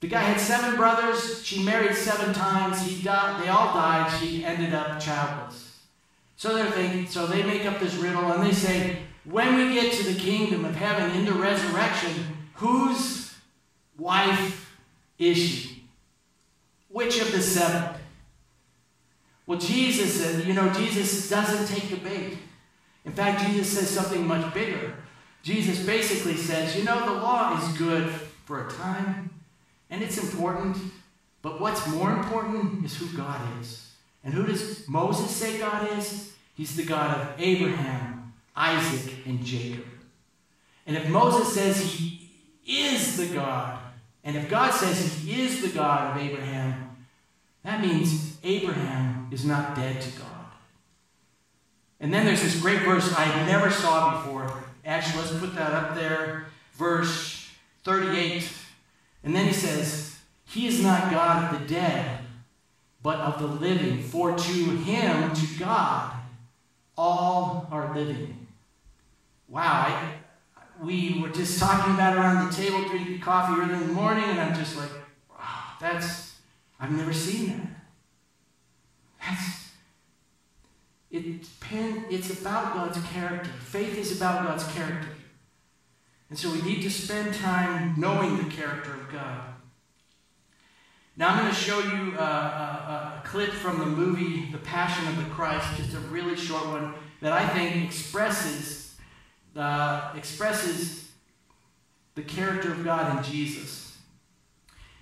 The 0.00 0.08
guy 0.08 0.22
had 0.22 0.40
seven 0.40 0.74
brothers, 0.74 1.44
she 1.44 1.62
married 1.62 1.94
seven 1.94 2.34
times, 2.34 2.82
he 2.84 3.00
died, 3.04 3.40
they 3.40 3.48
all 3.48 3.72
died, 3.72 4.12
she 4.18 4.44
ended 4.44 4.74
up 4.74 4.98
childless. 4.98 5.78
So 6.34 6.56
they're 6.56 6.72
thinking, 6.72 7.06
so 7.06 7.28
they 7.28 7.44
make 7.44 7.64
up 7.66 7.78
this 7.78 7.94
riddle 7.94 8.32
and 8.32 8.42
they 8.42 8.50
say, 8.50 8.98
when 9.24 9.54
we 9.54 9.74
get 9.74 9.92
to 9.92 10.12
the 10.12 10.18
kingdom 10.18 10.64
of 10.64 10.74
heaven 10.74 11.12
in 11.12 11.24
the 11.24 11.32
resurrection, 11.32 12.32
Whose 12.62 13.34
wife 13.98 14.72
is 15.18 15.36
she? 15.36 15.84
Which 16.88 17.20
of 17.20 17.32
the 17.32 17.42
seven? 17.42 17.96
Well, 19.46 19.58
Jesus 19.58 20.20
said, 20.20 20.46
you 20.46 20.54
know, 20.54 20.72
Jesus 20.72 21.28
doesn't 21.28 21.74
take 21.76 21.90
the 21.90 21.96
bait. 21.96 22.38
In 23.04 23.10
fact, 23.10 23.44
Jesus 23.44 23.68
says 23.68 23.90
something 23.90 24.24
much 24.24 24.54
bigger. 24.54 24.94
Jesus 25.42 25.84
basically 25.84 26.36
says, 26.36 26.76
you 26.76 26.84
know, 26.84 27.04
the 27.04 27.20
law 27.20 27.58
is 27.60 27.76
good 27.76 28.12
for 28.44 28.66
a 28.66 28.70
time, 28.70 29.30
and 29.90 30.02
it's 30.02 30.18
important, 30.18 30.76
but 31.42 31.60
what's 31.60 31.86
more 31.88 32.12
important 32.12 32.84
is 32.84 32.96
who 32.96 33.16
God 33.16 33.40
is. 33.60 33.90
And 34.24 34.32
who 34.32 34.46
does 34.46 34.88
Moses 34.88 35.30
say 35.30 35.58
God 35.58 35.98
is? 35.98 36.32
He's 36.54 36.76
the 36.76 36.84
God 36.84 37.16
of 37.18 37.40
Abraham, 37.40 38.32
Isaac, 38.54 39.14
and 39.26 39.44
Jacob. 39.44 39.84
And 40.86 40.96
if 40.96 41.08
Moses 41.08 41.54
says 41.54 41.80
he 41.80 42.22
is 42.66 43.16
the 43.16 43.34
God. 43.34 43.78
And 44.24 44.36
if 44.36 44.48
God 44.48 44.72
says 44.72 45.18
he 45.18 45.42
is 45.42 45.62
the 45.62 45.68
God 45.68 46.16
of 46.16 46.22
Abraham, 46.22 46.96
that 47.64 47.80
means 47.80 48.38
Abraham 48.44 49.28
is 49.30 49.44
not 49.44 49.74
dead 49.74 50.00
to 50.00 50.10
God. 50.18 50.28
And 52.00 52.12
then 52.12 52.26
there's 52.26 52.42
this 52.42 52.60
great 52.60 52.80
verse 52.80 53.12
I 53.16 53.46
never 53.46 53.70
saw 53.70 54.22
before. 54.22 54.64
Actually, 54.84 55.22
let's 55.22 55.38
put 55.38 55.54
that 55.54 55.72
up 55.72 55.94
there. 55.94 56.46
Verse 56.74 57.41
38. 57.84 58.50
And 59.24 59.34
then 59.34 59.46
he 59.46 59.52
says, 59.52 60.18
He 60.46 60.66
is 60.66 60.82
not 60.82 61.10
God 61.10 61.54
of 61.54 61.60
the 61.60 61.66
dead, 61.66 62.20
but 63.02 63.18
of 63.18 63.40
the 63.40 63.46
living. 63.46 64.02
For 64.02 64.36
to 64.36 64.52
him, 64.76 65.32
to 65.34 65.46
God, 65.58 66.14
all 66.96 67.68
are 67.70 67.94
living. 67.94 68.46
Wow, 69.48 69.86
I, 69.86 70.12
we 70.82 71.20
were 71.20 71.28
just 71.28 71.58
talking 71.58 71.94
about 71.94 72.16
around 72.16 72.48
the 72.48 72.54
table, 72.54 72.88
drinking 72.88 73.20
coffee 73.20 73.60
early 73.60 73.74
in 73.74 73.88
the 73.88 73.92
morning, 73.92 74.24
and 74.24 74.40
I'm 74.40 74.54
just 74.54 74.76
like, 74.76 74.90
wow, 75.30 75.64
that's, 75.80 76.36
I've 76.80 76.90
never 76.90 77.12
seen 77.12 77.48
that. 77.48 77.66
That's, 79.20 79.70
it, 81.10 81.46
it's 82.10 82.40
about 82.40 82.74
God's 82.74 82.98
character. 83.08 83.50
Faith 83.60 83.98
is 83.98 84.16
about 84.16 84.46
God's 84.46 84.64
character. 84.72 85.08
And 86.32 86.38
so 86.38 86.50
we 86.50 86.62
need 86.62 86.80
to 86.80 86.90
spend 86.90 87.34
time 87.34 87.92
knowing 87.98 88.38
the 88.38 88.44
character 88.44 88.94
of 88.94 89.12
God. 89.12 89.38
Now 91.14 91.28
I'm 91.28 91.40
going 91.40 91.50
to 91.50 91.54
show 91.54 91.78
you 91.78 92.16
a, 92.16 92.22
a, 92.22 93.20
a, 93.20 93.22
clip 93.22 93.50
from 93.50 93.78
the 93.78 93.84
movie 93.84 94.50
The 94.50 94.56
Passion 94.56 95.06
of 95.08 95.18
the 95.18 95.28
Christ, 95.28 95.76
just 95.76 95.92
a 95.92 95.98
really 95.98 96.34
short 96.34 96.66
one 96.68 96.94
that 97.20 97.32
I 97.32 97.46
think 97.48 97.84
expresses 97.84 98.94
uh, 99.54 100.10
expresses 100.16 101.10
the 102.14 102.22
character 102.22 102.72
of 102.72 102.82
God 102.82 103.18
in 103.18 103.30
Jesus. 103.30 103.98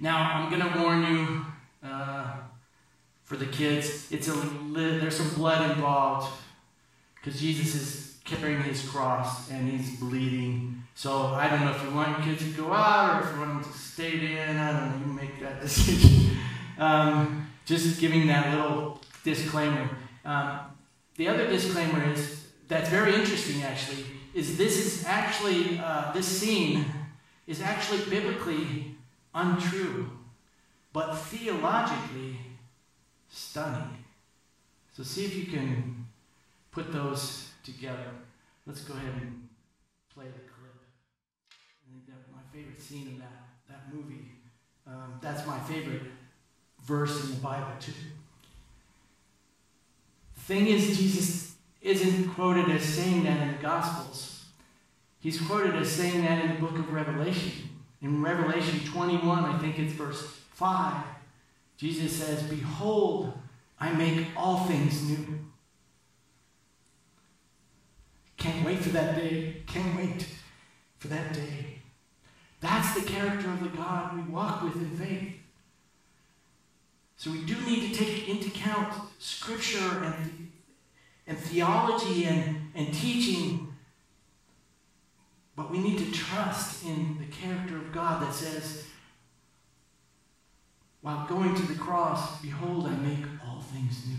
Now, 0.01 0.33
I'm 0.33 0.51
going 0.51 0.69
to 0.69 0.81
warn 0.81 1.03
you 1.05 1.47
uh, 1.89 2.39
for 3.23 3.37
the 3.37 3.47
kids, 3.47 4.11
it's 4.11 4.27
a 4.27 4.33
there's 4.73 5.19
some 5.19 5.33
blood 5.35 5.71
involved 5.71 6.29
because 7.15 7.41
Jesus 7.41 7.77
is 7.77 8.19
carrying 8.25 8.63
his 8.65 8.85
cross 8.89 9.49
and 9.53 9.71
he's 9.71 9.97
bleeding. 10.01 10.80
So 11.03 11.11
I 11.43 11.49
don't 11.49 11.61
know 11.65 11.71
if 11.71 11.83
you 11.83 11.91
want 11.93 12.19
your 12.19 12.27
kids 12.27 12.45
to 12.45 12.63
go 12.63 12.73
out 12.75 13.23
or 13.23 13.27
if 13.27 13.33
you 13.33 13.41
want 13.41 13.63
them 13.63 13.73
to 13.73 13.79
stay 13.79 14.13
in. 14.37 14.57
I 14.59 14.73
don't 14.73 14.91
know. 14.91 15.07
You 15.07 15.13
make 15.15 15.41
that 15.41 15.61
decision. 15.67 16.37
um, 16.79 17.51
just 17.65 17.99
giving 17.99 18.27
that 18.27 18.55
little 18.55 19.01
disclaimer. 19.25 19.89
Um, 20.27 20.61
the 21.17 21.29
other 21.29 21.47
disclaimer 21.47 22.05
is 22.13 22.49
that's 22.69 22.91
very 22.91 23.15
interesting, 23.15 23.63
actually 23.63 24.05
is 24.35 24.57
this 24.57 24.77
is 24.79 25.05
actually, 25.07 25.79
uh, 25.79 26.13
this 26.13 26.27
scene 26.27 26.85
is 27.47 27.61
actually 27.61 28.05
biblically 28.09 28.95
untrue, 29.35 30.11
but 30.93 31.15
theologically 31.15 32.37
stunning. 33.29 34.05
So 34.97 35.03
see 35.03 35.25
if 35.25 35.35
you 35.35 35.47
can 35.47 36.07
put 36.71 36.93
those 36.93 37.49
together. 37.65 38.11
Let's 38.67 38.83
go 38.83 38.95
ahead 38.95 39.15
and 39.21 39.49
play 40.15 40.27
the. 40.27 40.50
Think 41.91 42.07
that's 42.07 42.29
my 42.33 42.41
favorite 42.53 42.81
scene 42.81 43.09
in 43.09 43.19
that, 43.19 43.49
that 43.69 43.95
movie. 43.95 44.33
Um, 44.87 45.19
that's 45.21 45.47
my 45.47 45.59
favorite 45.61 46.03
verse 46.85 47.25
in 47.25 47.31
the 47.31 47.37
Bible, 47.37 47.67
too. 47.81 47.93
The 50.35 50.41
thing 50.41 50.67
is, 50.67 50.99
Jesus 50.99 51.57
isn't 51.81 52.31
quoted 52.35 52.69
as 52.71 52.83
saying 52.83 53.25
that 53.25 53.41
in 53.41 53.53
the 53.53 53.63
Gospels. 53.63 54.45
He's 55.21 55.41
quoted 55.41 55.75
as 55.77 55.91
saying 55.91 56.23
that 56.25 56.45
in 56.45 56.55
the 56.55 56.61
book 56.61 56.79
of 56.79 56.93
Revelation. 56.93 57.69
In 58.01 58.23
Revelation 58.23 58.81
21, 58.87 59.45
I 59.45 59.59
think 59.59 59.79
it's 59.79 59.93
verse 59.93 60.23
5, 60.55 61.05
Jesus 61.77 62.17
says, 62.17 62.43
Behold, 62.45 63.33
I 63.79 63.93
make 63.93 64.27
all 64.37 64.65
things 64.65 65.09
new. 65.09 65.41
Can't 68.37 68.65
wait 68.65 68.79
for 68.79 68.91
that 68.91 69.17
day. 69.17 69.63
Can't 69.67 69.97
wait 69.97 70.27
for 70.99 71.09
that 71.09 71.33
day. 71.33 71.70
That's 72.61 72.95
the 72.95 73.09
character 73.09 73.49
of 73.49 73.63
the 73.63 73.69
God 73.71 74.17
we 74.17 74.23
walk 74.33 74.63
with 74.63 74.77
in 74.77 74.91
faith. 74.91 75.35
So 77.17 77.31
we 77.31 77.45
do 77.45 77.55
need 77.67 77.93
to 77.93 78.05
take 78.05 78.29
into 78.29 78.49
account 78.49 78.95
Scripture 79.19 80.05
and 80.05 80.51
and 81.31 81.39
theology 81.39 82.25
and, 82.25 82.73
and 82.75 82.93
teaching. 82.93 83.69
But 85.55 85.71
we 85.71 85.79
need 85.79 85.99
to 85.99 86.11
trust 86.11 86.85
in 86.85 87.19
the 87.19 87.27
character 87.27 87.77
of 87.77 87.93
God 87.93 88.21
that 88.23 88.35
says, 88.35 88.87
while 91.03 91.27
going 91.29 91.55
to 91.55 91.63
the 91.63 91.79
cross, 91.79 92.43
behold, 92.43 92.87
I 92.87 92.97
make 92.97 93.25
all 93.47 93.61
things 93.61 94.07
new. 94.09 94.17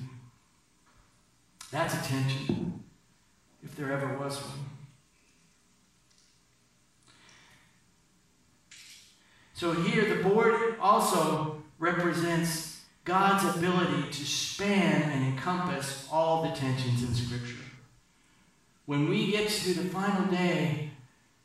That's 1.69 1.93
attention, 1.93 2.81
if 3.61 3.75
there 3.75 3.91
ever 3.91 4.17
was 4.17 4.37
one. 4.41 4.80
So 9.61 9.73
here, 9.73 10.15
the 10.15 10.23
board 10.23 10.75
also 10.81 11.61
represents 11.77 12.81
God's 13.03 13.55
ability 13.55 14.09
to 14.09 14.25
span 14.25 15.03
and 15.03 15.23
encompass 15.23 16.07
all 16.11 16.41
the 16.41 16.49
tensions 16.49 17.03
in 17.03 17.13
Scripture. 17.13 17.61
When 18.87 19.07
we 19.07 19.29
get 19.29 19.49
to 19.49 19.75
the 19.75 19.87
final 19.89 20.25
day 20.31 20.89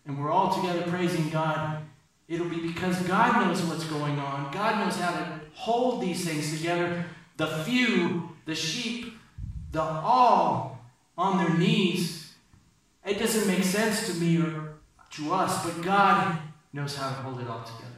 and 0.07 0.19
we're 0.19 0.31
all 0.31 0.51
together 0.51 0.91
praising 0.91 1.29
God, 1.29 1.83
it'll 2.27 2.49
be 2.49 2.67
because 2.69 2.99
God 3.03 3.47
knows 3.47 3.63
what's 3.65 3.85
going 3.85 4.19
on. 4.19 4.51
God 4.51 4.83
knows 4.83 4.97
how 4.97 5.11
to 5.11 5.41
hold 5.53 6.01
these 6.01 6.25
things 6.25 6.57
together. 6.57 7.05
The 7.37 7.49
few, 7.65 8.31
the 8.47 8.55
sheep, 8.55 9.13
the 9.73 9.83
all 9.83 10.81
on 11.19 11.45
their 11.45 11.55
knees. 11.59 12.33
It 13.05 13.19
doesn't 13.19 13.47
make 13.47 13.63
sense 13.63 14.07
to 14.07 14.15
me 14.19 14.41
or 14.41 14.79
to 15.11 15.35
us, 15.35 15.63
but 15.67 15.83
God 15.83 16.39
knows 16.73 16.97
how 16.97 17.11
to 17.11 17.17
hold 17.17 17.43
it 17.43 17.47
all 17.47 17.63
together. 17.63 17.96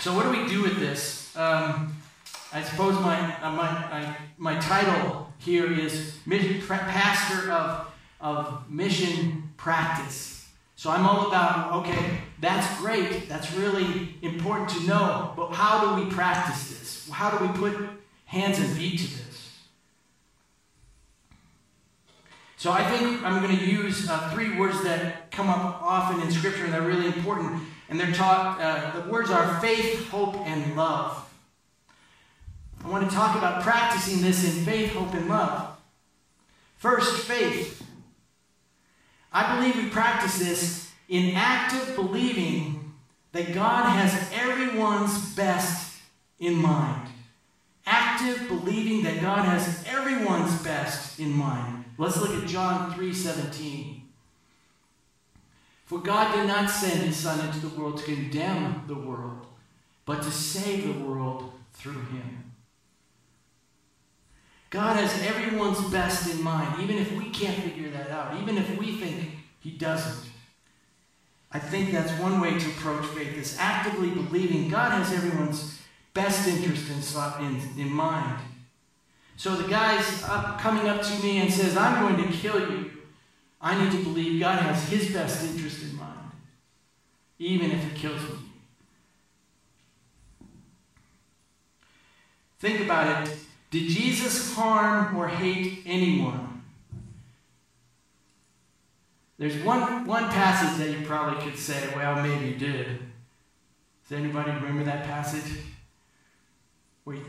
So 0.00 0.14
what 0.14 0.24
do 0.24 0.30
we 0.30 0.48
do 0.48 0.62
with 0.62 0.78
this? 0.78 1.36
Um, 1.36 1.92
I 2.52 2.62
suppose 2.62 2.94
my, 3.00 3.18
uh, 3.42 3.50
my, 3.50 4.16
my, 4.38 4.58
title 4.60 5.32
here 5.38 5.72
is 5.72 6.16
mission, 6.24 6.62
Pastor 6.62 7.50
of, 7.50 7.92
of 8.20 8.70
Mission 8.70 9.50
Practice. 9.56 10.48
So 10.76 10.90
I'm 10.90 11.04
all 11.04 11.26
about, 11.26 11.72
okay, 11.80 12.20
that's 12.40 12.80
great. 12.80 13.28
That's 13.28 13.52
really 13.54 14.14
important 14.22 14.68
to 14.70 14.86
know. 14.86 15.32
But 15.36 15.50
how 15.50 15.96
do 15.96 16.04
we 16.04 16.08
practice 16.08 16.68
this? 16.68 17.10
How 17.10 17.36
do 17.36 17.44
we 17.44 17.52
put 17.58 17.76
hands 18.26 18.60
and 18.60 18.68
feet 18.68 19.00
to 19.00 19.04
this? 19.04 19.27
So 22.58 22.72
I 22.72 22.82
think 22.90 23.22
I'm 23.22 23.40
going 23.40 23.56
to 23.56 23.64
use 23.64 24.10
uh, 24.10 24.30
three 24.30 24.58
words 24.58 24.82
that 24.82 25.30
come 25.30 25.48
up 25.48 25.80
often 25.80 26.20
in 26.22 26.32
Scripture 26.32 26.64
and 26.64 26.74
they're 26.74 26.82
really 26.82 27.06
important. 27.06 27.62
And 27.88 28.00
they're 28.00 28.12
taught, 28.12 28.60
uh, 28.60 29.00
the 29.00 29.08
words 29.08 29.30
are 29.30 29.60
faith, 29.60 30.08
hope, 30.08 30.34
and 30.38 30.76
love. 30.76 31.24
I 32.84 32.88
want 32.88 33.08
to 33.08 33.14
talk 33.14 33.38
about 33.38 33.62
practicing 33.62 34.22
this 34.22 34.44
in 34.44 34.64
faith, 34.64 34.92
hope, 34.92 35.14
and 35.14 35.28
love. 35.28 35.78
First, 36.78 37.26
faith. 37.26 37.80
I 39.32 39.56
believe 39.56 39.76
we 39.76 39.88
practice 39.90 40.40
this 40.40 40.90
in 41.08 41.36
active 41.36 41.94
believing 41.94 42.92
that 43.30 43.54
God 43.54 43.84
has 43.84 44.32
everyone's 44.34 45.32
best 45.36 45.96
in 46.40 46.56
mind. 46.56 47.08
Active 47.86 48.48
believing 48.48 49.04
that 49.04 49.20
God 49.20 49.44
has 49.44 49.84
everyone's 49.86 50.60
best 50.62 51.20
in 51.20 51.32
mind. 51.32 51.77
Let's 51.98 52.20
look 52.20 52.30
at 52.30 52.48
John 52.48 52.94
3:17. 52.94 54.02
For 55.84 55.98
God 55.98 56.34
did 56.34 56.46
not 56.46 56.70
send 56.70 57.02
his 57.02 57.16
son 57.16 57.44
into 57.44 57.60
the 57.60 57.80
world 57.80 57.98
to 57.98 58.04
condemn 58.04 58.84
the 58.86 58.94
world, 58.94 59.46
but 60.04 60.22
to 60.22 60.30
save 60.30 60.86
the 60.86 61.04
world 61.04 61.52
through 61.72 62.00
him. 62.00 62.52
God 64.70 64.96
has 64.96 65.22
everyone's 65.22 65.80
best 65.90 66.30
in 66.30 66.42
mind, 66.42 66.82
even 66.82 66.98
if 66.98 67.10
we 67.12 67.30
can't 67.30 67.62
figure 67.62 67.90
that 67.90 68.10
out, 68.10 68.38
even 68.40 68.58
if 68.58 68.78
we 68.78 68.98
think 68.98 69.30
he 69.60 69.70
doesn't. 69.70 70.30
I 71.50 71.58
think 71.58 71.90
that's 71.90 72.12
one 72.20 72.40
way 72.40 72.58
to 72.58 72.70
approach 72.70 73.06
faith, 73.06 73.34
is 73.38 73.56
actively 73.58 74.10
believing 74.10 74.68
God 74.68 74.92
has 74.92 75.12
everyone's 75.12 75.80
best 76.12 76.46
interest 76.46 76.90
in, 76.90 77.46
in, 77.46 77.78
in 77.78 77.90
mind. 77.90 78.38
So 79.38 79.54
the 79.54 79.68
guy's 79.68 80.24
up, 80.24 80.58
coming 80.58 80.88
up 80.88 81.00
to 81.00 81.22
me 81.22 81.38
and 81.38 81.52
says, 81.52 81.76
I'm 81.76 82.02
going 82.02 82.28
to 82.28 82.36
kill 82.36 82.58
you. 82.58 82.90
I 83.60 83.80
need 83.80 83.92
to 83.92 84.02
believe 84.02 84.40
God 84.40 84.58
has 84.58 84.88
his 84.88 85.12
best 85.12 85.44
interest 85.44 85.80
in 85.84 85.96
mind, 85.96 86.32
even 87.38 87.70
if 87.70 87.86
it 87.86 87.94
kills 87.94 88.20
me. 88.20 88.34
Think 92.58 92.80
about 92.80 93.28
it. 93.28 93.36
Did 93.70 93.88
Jesus 93.88 94.56
harm 94.56 95.16
or 95.16 95.28
hate 95.28 95.84
anyone? 95.86 96.64
There's 99.38 99.62
one, 99.62 100.04
one 100.04 100.28
passage 100.30 100.84
that 100.84 100.98
you 100.98 101.06
probably 101.06 101.40
could 101.48 101.56
say, 101.56 101.92
well, 101.94 102.20
maybe 102.20 102.46
you 102.46 102.56
did. 102.56 102.98
Does 104.08 104.18
anybody 104.18 104.50
remember 104.50 104.82
that 104.82 105.04
passage? 105.04 105.60
Where 107.04 107.14
he 107.14 107.22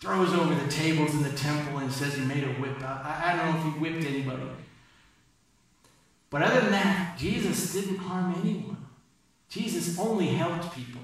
throws 0.00 0.32
over 0.32 0.54
the 0.54 0.70
tables 0.70 1.12
in 1.14 1.22
the 1.22 1.32
temple 1.32 1.78
and 1.78 1.92
says 1.92 2.14
he 2.14 2.24
made 2.24 2.44
a 2.44 2.52
whip. 2.60 2.80
I, 2.82 3.32
I 3.32 3.36
don't 3.36 3.46
know 3.46 3.58
if 3.58 3.74
he 3.74 3.80
whipped 3.80 4.04
anybody. 4.04 4.42
But 6.30 6.42
other 6.42 6.60
than 6.60 6.72
that, 6.72 7.18
Jesus 7.18 7.72
didn't 7.72 7.96
harm 7.96 8.34
anyone. 8.40 8.76
Jesus 9.48 9.98
only 9.98 10.28
helped 10.28 10.74
people. 10.74 11.00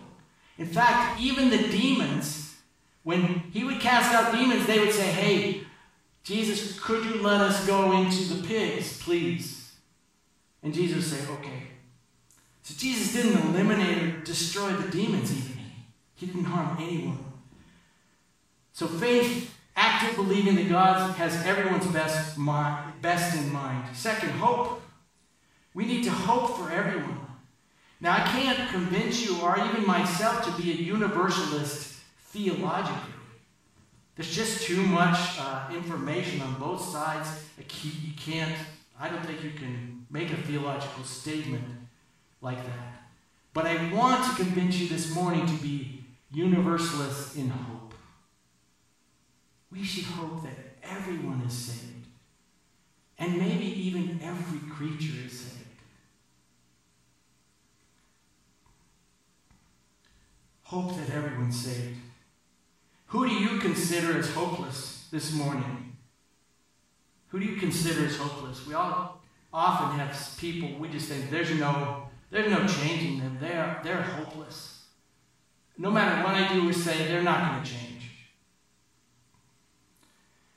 In 0.59 0.67
fact, 0.67 1.21
even 1.21 1.51
the 1.51 1.69
demons, 1.69 2.57
when 3.03 3.23
he 3.53 3.65
would 3.65 3.81
cast 3.81 4.15
out 4.15 4.33
demons, 4.33 4.67
they 4.67 4.79
would 4.79 4.93
say, 4.93 5.11
Hey, 5.11 5.63
Jesus, 6.23 6.79
could 6.79 7.05
you 7.05 7.23
let 7.23 7.41
us 7.41 7.67
go 7.67 7.93
into 7.93 8.35
the 8.35 8.47
pigs, 8.47 9.03
please? 9.03 9.73
And 10.63 10.73
Jesus 10.73 10.97
would 10.97 11.21
say, 11.21 11.33
Okay. 11.35 11.63
So 12.63 12.75
Jesus 12.77 13.13
didn't 13.13 13.49
eliminate 13.49 14.03
or 14.03 14.21
destroy 14.21 14.73
the 14.73 14.91
demons, 14.91 15.33
even. 15.37 15.63
He 16.15 16.27
didn't 16.27 16.45
harm 16.45 16.77
anyone. 16.81 17.34
So 18.75 18.89
faith, 18.89 19.57
active 19.77 20.17
believing 20.17 20.57
that 20.57 20.69
God 20.69 21.15
has 21.15 21.47
everyone's 21.47 21.87
best, 21.87 22.37
best 23.01 23.37
in 23.37 23.53
mind. 23.53 23.97
Second, 23.97 24.31
hope. 24.31 24.83
We 25.75 25.87
need 25.87 26.03
to 26.05 26.11
hope 26.11 26.59
for 26.59 26.73
everyone. 26.73 27.21
Now, 28.01 28.15
I 28.15 28.21
can't 28.21 28.69
convince 28.71 29.25
you 29.25 29.41
or 29.41 29.57
even 29.57 29.87
myself 29.87 30.45
to 30.45 30.61
be 30.61 30.73
a 30.73 30.75
universalist 30.75 32.01
theologically. 32.33 33.15
There's 34.17 34.35
just 34.35 34.65
too 34.65 34.83
much 34.83 35.19
uh, 35.39 35.69
information 35.73 36.41
on 36.43 36.55
both 36.55 36.85
sides. 36.85 37.29
You 37.57 38.13
can't, 38.17 38.55
I 38.99 39.09
don't 39.09 39.25
think 39.25 39.45
you 39.45 39.51
can 39.51 40.05
make 40.11 40.33
a 40.33 40.37
theological 40.37 41.05
statement 41.05 41.65
like 42.41 42.59
that. 42.59 43.05
But 43.53 43.67
I 43.67 43.93
want 43.93 44.25
to 44.25 44.43
convince 44.43 44.79
you 44.79 44.89
this 44.89 45.15
morning 45.15 45.47
to 45.47 45.63
be 45.63 46.05
universalist 46.33 47.37
in 47.37 47.51
hope 47.51 47.74
we 49.75 49.83
should 49.83 50.05
hope 50.05 50.43
that 50.45 50.57
everyone 50.83 51.43
is 51.47 51.53
saved. 51.53 52.07
And 53.19 53.39
maybe 53.39 53.65
even 53.65 54.21
every 54.23 54.69
creature 54.71 55.27
is 55.27 55.41
saved. 55.41 55.65
Hope 60.65 60.97
that 60.97 61.11
everyone's 61.15 61.65
saved. 61.65 61.99
Who 63.07 63.29
do 63.29 63.35
you 63.35 63.59
consider 63.59 64.19
as 64.19 64.33
hopeless 64.33 65.09
this 65.11 65.33
morning? 65.35 65.97
Who 67.29 67.39
do 67.39 67.47
you 67.47 67.57
consider 67.57 68.07
as 68.07 68.17
hopeless? 68.17 68.67
We 68.67 68.75
all 68.75 69.21
often 69.53 69.99
have 69.99 70.37
people 70.39 70.79
we 70.79 70.89
just 70.89 71.09
think 71.09 71.31
there's 71.31 71.51
no 71.53 72.09
there's 72.31 72.51
no 72.51 72.67
changing 72.67 73.21
them. 73.21 73.39
They're 73.41 73.81
they're 73.85 74.03
hopeless. 74.03 74.87
No 75.79 75.91
matter 75.91 76.25
what 76.25 76.35
I 76.35 76.53
do 76.53 76.69
or 76.69 76.73
say, 76.73 77.07
they're 77.07 77.23
not 77.23 77.53
going 77.53 77.65
to 77.65 77.71
change. 77.71 77.94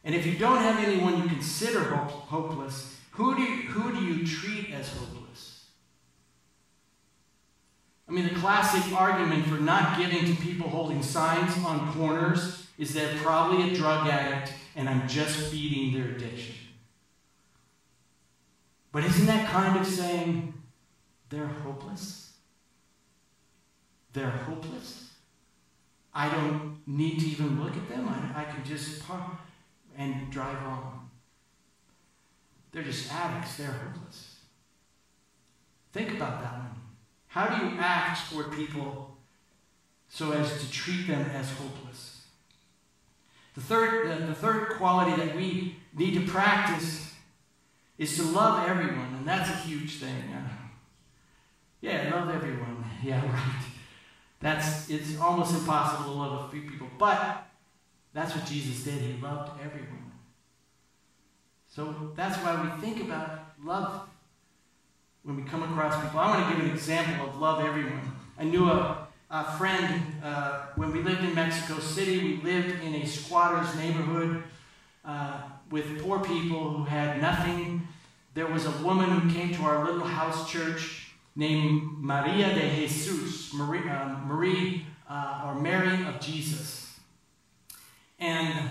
And 0.08 0.16
if 0.16 0.26
you 0.26 0.38
don't 0.38 0.60
have 0.60 0.82
anyone 0.82 1.22
you 1.22 1.28
consider 1.28 1.84
hope, 1.84 2.12
hopeless, 2.12 2.96
who 3.12 3.36
do, 3.36 3.42
you, 3.42 3.64
who 3.64 3.92
do 3.94 4.06
you 4.06 4.26
treat 4.26 4.72
as 4.74 4.88
hopeless? 4.94 5.66
I 8.08 8.14
mean, 8.14 8.24
the 8.24 8.40
classic 8.40 8.98
argument 8.98 9.46
for 9.48 9.56
not 9.56 9.98
giving 9.98 10.24
to 10.24 10.42
people 10.42 10.70
holding 10.70 11.04
signs 11.04 11.62
on 11.66 11.92
corners 11.92 12.68
is 12.78 12.94
they're 12.94 13.18
probably 13.18 13.70
a 13.70 13.76
drug 13.76 14.08
addict 14.08 14.54
and 14.78 14.88
I'm 14.88 15.10
just 15.10 15.52
feeding 15.52 15.94
their 16.00 16.16
addiction. 16.16 16.56
But 18.94 19.04
isn't 19.04 19.26
that 19.26 19.50
kind 19.50 19.78
of 19.78 19.86
saying 19.86 20.54
they're 21.28 21.48
hopeless? 21.48 22.32
They're 24.14 24.30
hopeless? 24.30 25.12
I 26.14 26.30
don't 26.30 26.78
need 26.88 27.20
to 27.20 27.26
even 27.26 27.62
look 27.62 27.76
at 27.76 27.90
them. 27.90 28.08
I, 28.08 28.44
I 28.44 28.44
can 28.46 28.64
just 28.64 29.02
and 29.98 30.30
drive 30.32 30.62
on. 30.64 31.10
They're 32.72 32.84
just 32.84 33.12
addicts, 33.12 33.58
they're 33.58 33.68
hopeless. 33.68 34.36
Think 35.94 36.12
about 36.12 36.42
that 36.42 36.54
one. 36.54 36.76
How 37.28 37.48
do 37.48 37.66
you 37.66 37.80
act 37.80 38.32
toward 38.32 38.52
people 38.52 39.18
so 40.10 40.32
as 40.32 40.62
to 40.62 40.72
treat 40.72 41.08
them 41.08 41.30
as 41.34 41.50
hopeless? 41.52 42.22
The 43.56 43.62
third, 43.62 44.28
the 44.28 44.36
third 44.36 44.70
quality 44.78 45.20
that 45.20 45.36
we 45.36 45.78
need 45.98 46.14
to 46.14 46.32
practice 46.32 47.16
is 47.98 48.16
to 48.18 48.24
love 48.24 48.68
everyone, 48.70 49.16
and 49.18 49.28
that's 49.28 49.50
a 49.50 49.56
huge 49.68 49.98
thing. 49.98 50.24
Uh, 50.32 50.48
yeah, 51.82 52.12
love 52.14 52.30
everyone. 52.30 52.84
Yeah, 53.04 53.22
right. 53.32 53.64
That's 54.40 54.90
it's 54.90 55.20
almost 55.20 55.54
impossible 55.54 56.12
to 56.12 56.20
love 56.20 56.48
a 56.48 56.52
few 56.52 56.70
people, 56.70 56.88
but 56.98 57.47
that's 58.18 58.34
what 58.34 58.48
Jesus 58.48 58.84
did. 58.84 59.00
He 59.00 59.22
loved 59.22 59.52
everyone. 59.64 60.12
So 61.68 62.14
that's 62.16 62.36
why 62.38 62.60
we 62.64 62.82
think 62.82 63.04
about 63.04 63.42
love 63.64 64.10
when 65.22 65.36
we 65.36 65.44
come 65.44 65.62
across 65.62 66.02
people. 66.02 66.20
I 66.20 66.32
want 66.32 66.50
to 66.50 66.56
give 66.56 66.66
an 66.66 66.72
example 66.72 67.30
of 67.30 67.40
love 67.40 67.64
everyone. 67.64 68.12
I 68.40 68.46
knew 68.46 68.72
a, 68.72 69.08
a 69.30 69.58
friend 69.60 70.02
uh, 70.24 70.66
when 70.78 70.92
we 70.92 71.04
lived 71.04 71.24
in 71.24 71.36
Mexico 71.36 71.80
City. 71.80 72.20
We 72.20 72.42
lived 72.42 72.84
in 72.84 72.96
a 72.96 73.06
squatter's 73.06 73.76
neighborhood 73.76 74.42
uh, 75.06 75.44
with 75.70 76.02
poor 76.02 76.20
people 76.20 76.72
who 76.72 76.86
had 76.86 77.22
nothing. 77.22 77.88
There 78.34 78.48
was 78.48 78.66
a 78.66 78.72
woman 78.84 79.12
who 79.12 79.32
came 79.32 79.54
to 79.54 79.62
our 79.62 79.86
little 79.86 80.08
house 80.08 80.50
church 80.50 81.12
named 81.36 82.00
Maria 82.00 82.56
de 82.56 82.88
Jesus, 82.88 83.54
Marie, 83.54 83.88
uh, 83.88 84.18
Marie 84.26 84.88
uh, 85.08 85.44
or 85.46 85.62
Mary 85.62 86.04
of 86.08 86.20
Jesus. 86.20 86.77
And 88.20 88.70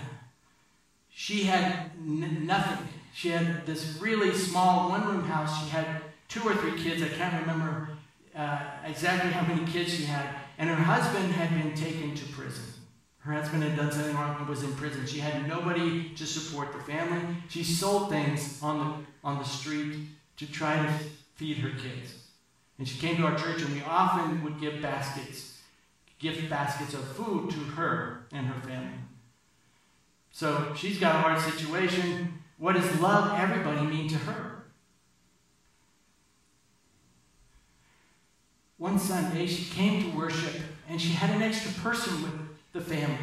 she 1.09 1.43
had 1.43 1.91
n- 1.97 2.45
nothing. 2.45 2.87
She 3.13 3.29
had 3.29 3.65
this 3.65 3.97
really 3.99 4.33
small 4.33 4.89
one 4.89 5.07
room 5.07 5.23
house. 5.23 5.63
She 5.63 5.69
had 5.69 6.01
two 6.27 6.41
or 6.47 6.55
three 6.55 6.81
kids. 6.81 7.01
I 7.01 7.07
can't 7.09 7.41
remember 7.41 7.89
uh, 8.35 8.59
exactly 8.85 9.31
how 9.31 9.47
many 9.47 9.65
kids 9.71 9.93
she 9.93 10.03
had. 10.03 10.35
And 10.57 10.69
her 10.69 10.75
husband 10.75 11.33
had 11.33 11.49
been 11.61 11.73
taken 11.75 12.13
to 12.15 12.25
prison. 12.33 12.65
Her 13.19 13.33
husband 13.33 13.63
had 13.63 13.75
done 13.75 13.91
something 13.91 14.15
wrong 14.15 14.37
and 14.39 14.47
was 14.47 14.63
in 14.63 14.73
prison. 14.75 15.05
She 15.05 15.19
had 15.19 15.47
nobody 15.47 16.09
to 16.15 16.25
support 16.25 16.71
the 16.71 16.79
family. 16.79 17.35
She 17.49 17.63
sold 17.63 18.09
things 18.09 18.61
on 18.61 18.79
the, 18.79 19.27
on 19.27 19.37
the 19.37 19.43
street 19.43 19.97
to 20.37 20.51
try 20.51 20.77
to 20.77 20.93
feed 21.35 21.57
her 21.57 21.71
kids. 21.71 22.13
And 22.77 22.87
she 22.87 22.99
came 22.99 23.17
to 23.17 23.23
our 23.25 23.37
church, 23.37 23.61
and 23.61 23.73
we 23.73 23.81
often 23.81 24.43
would 24.43 24.61
give 24.61 24.81
baskets, 24.81 25.57
gift 26.19 26.49
baskets 26.49 26.93
of 26.93 27.03
food 27.15 27.49
to 27.49 27.57
her 27.57 28.27
and 28.31 28.47
her 28.47 28.61
family. 28.61 28.99
So 30.37 30.71
she's 30.75 30.99
got 30.99 31.15
a 31.15 31.17
hard 31.17 31.39
situation. 31.39 32.43
what 32.59 32.75
does 32.75 33.01
love 33.01 33.39
everybody 33.39 33.81
mean 33.87 34.07
to 34.09 34.17
her? 34.17 34.65
One 38.77 38.99
Sunday, 38.99 39.47
she 39.47 39.65
came 39.73 40.03
to 40.03 40.15
worship 40.15 40.61
and 40.87 41.01
she 41.01 41.09
had 41.09 41.31
an 41.31 41.41
extra 41.41 41.71
person 41.81 42.21
with 42.21 42.33
the 42.71 42.81
family. 42.81 43.17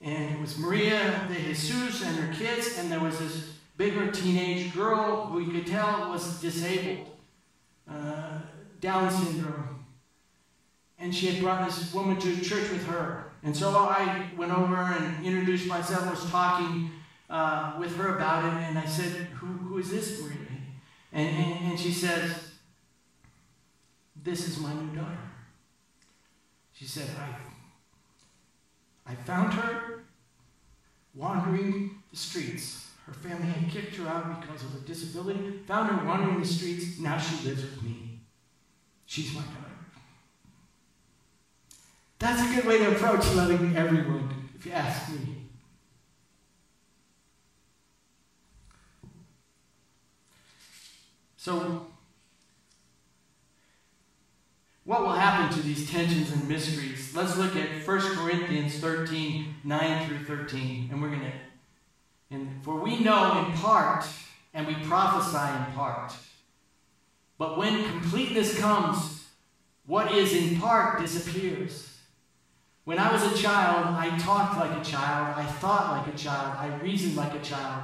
And 0.00 0.34
it 0.34 0.40
was 0.40 0.56
Maria 0.56 1.26
de 1.28 1.34
Jesus 1.34 2.02
and 2.02 2.16
her 2.16 2.32
kids, 2.32 2.78
and 2.78 2.90
there 2.90 3.00
was 3.00 3.18
this 3.18 3.52
bigger 3.76 4.10
teenage 4.10 4.72
girl 4.72 5.26
who 5.26 5.40
you 5.40 5.52
could 5.52 5.66
tell 5.66 6.08
was 6.08 6.40
disabled, 6.40 7.10
uh, 7.90 8.38
Down 8.80 9.10
syndrome. 9.10 9.84
And 10.98 11.14
she 11.14 11.26
had 11.26 11.42
brought 11.42 11.68
this 11.68 11.92
woman 11.92 12.18
to 12.20 12.40
church 12.40 12.70
with 12.70 12.86
her. 12.86 13.32
And 13.46 13.56
so 13.56 13.70
I 13.70 14.28
went 14.36 14.50
over 14.50 14.74
and 14.74 15.24
introduced 15.24 15.68
myself, 15.68 16.10
was 16.10 16.28
talking 16.32 16.90
uh, 17.30 17.74
with 17.78 17.96
her 17.96 18.16
about 18.16 18.44
it, 18.44 18.52
and 18.64 18.76
I 18.76 18.84
said, 18.84 19.28
Who, 19.38 19.46
who 19.46 19.78
is 19.78 19.88
this 19.88 20.20
Maria? 20.20 20.36
And, 21.12 21.28
and, 21.28 21.70
and 21.70 21.78
she 21.78 21.92
says, 21.92 22.54
This 24.20 24.48
is 24.48 24.58
my 24.58 24.74
new 24.74 24.96
daughter. 24.96 25.30
She 26.72 26.86
said, 26.86 27.08
I, 29.06 29.12
I 29.12 29.14
found 29.14 29.54
her 29.54 30.02
wandering 31.14 32.02
the 32.10 32.16
streets. 32.16 32.90
Her 33.06 33.12
family 33.12 33.46
had 33.46 33.70
kicked 33.70 33.94
her 33.94 34.08
out 34.08 34.40
because 34.40 34.64
of 34.64 34.72
her 34.72 34.80
disability, 34.80 35.60
found 35.68 35.88
her 35.92 36.04
wandering 36.04 36.40
the 36.40 36.46
streets. 36.46 36.98
Now 36.98 37.16
she 37.16 37.46
lives 37.46 37.62
with 37.62 37.80
me. 37.80 38.22
She's 39.06 39.32
my 39.32 39.42
daughter. 39.42 39.65
That's 42.18 42.50
a 42.50 42.54
good 42.54 42.64
way 42.64 42.78
to 42.78 42.92
approach 42.92 43.32
loving 43.34 43.76
everyone, 43.76 44.50
if 44.54 44.64
you 44.66 44.72
ask 44.72 45.12
me. 45.12 45.36
So, 51.36 51.86
what 54.84 55.02
will 55.02 55.12
happen 55.12 55.56
to 55.56 55.62
these 55.62 55.90
tensions 55.90 56.32
and 56.32 56.48
mysteries? 56.48 57.14
Let's 57.14 57.36
look 57.36 57.54
at 57.54 57.86
1 57.86 58.00
Corinthians 58.16 58.78
13 58.78 59.54
9 59.62 60.08
through 60.08 60.24
13. 60.24 60.88
And 60.90 61.02
we're 61.02 61.10
going 61.10 61.20
to. 61.20 61.32
And 62.30 62.64
for 62.64 62.80
we 62.80 62.98
know 62.98 63.44
in 63.46 63.52
part, 63.52 64.04
and 64.54 64.66
we 64.66 64.74
prophesy 64.74 65.36
in 65.36 65.74
part. 65.74 66.12
But 67.38 67.58
when 67.58 67.84
completeness 67.84 68.58
comes, 68.58 69.24
what 69.86 70.12
is 70.12 70.32
in 70.32 70.58
part 70.58 71.00
disappears. 71.00 71.95
When 72.86 73.00
I 73.00 73.10
was 73.10 73.24
a 73.24 73.36
child, 73.36 73.96
I 73.96 74.16
talked 74.16 74.58
like 74.58 74.80
a 74.80 74.84
child, 74.88 75.36
I 75.36 75.44
thought 75.44 75.90
like 75.90 76.14
a 76.14 76.16
child, 76.16 76.56
I 76.56 76.72
reasoned 76.76 77.16
like 77.16 77.34
a 77.34 77.40
child. 77.40 77.82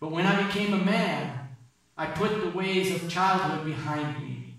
But 0.00 0.10
when 0.10 0.26
I 0.26 0.42
became 0.42 0.74
a 0.74 0.84
man, 0.84 1.38
I 1.96 2.06
put 2.06 2.40
the 2.40 2.50
ways 2.50 2.92
of 2.92 3.08
childhood 3.08 3.64
behind 3.64 4.20
me. 4.20 4.54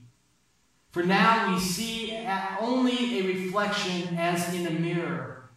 For 0.91 1.03
now 1.03 1.53
we 1.53 1.59
see 1.59 2.17
only 2.61 3.19
a 3.19 3.27
reflection 3.27 4.17
as 4.17 4.53
in 4.53 4.67
a 4.67 4.71
mirror, 4.71 5.49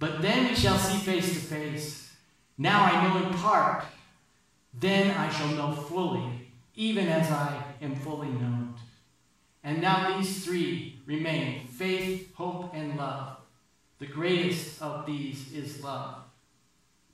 but 0.00 0.22
then 0.22 0.48
we 0.48 0.56
shall 0.56 0.76
see 0.76 0.98
face 0.98 1.28
to 1.34 1.38
face. 1.38 2.12
Now 2.58 2.84
I 2.84 3.06
know 3.06 3.28
in 3.28 3.34
part, 3.34 3.84
then 4.74 5.12
I 5.12 5.30
shall 5.30 5.54
know 5.54 5.70
fully, 5.70 6.50
even 6.74 7.06
as 7.06 7.30
I 7.30 7.62
am 7.80 7.94
fully 7.94 8.26
known. 8.26 8.74
And 9.62 9.80
now 9.80 10.16
these 10.16 10.44
three 10.44 10.98
remain 11.06 11.68
faith, 11.68 12.34
hope, 12.34 12.74
and 12.74 12.96
love. 12.96 13.37
The 13.98 14.06
greatest 14.06 14.80
of 14.80 15.06
these 15.06 15.52
is 15.52 15.82
love. 15.82 16.18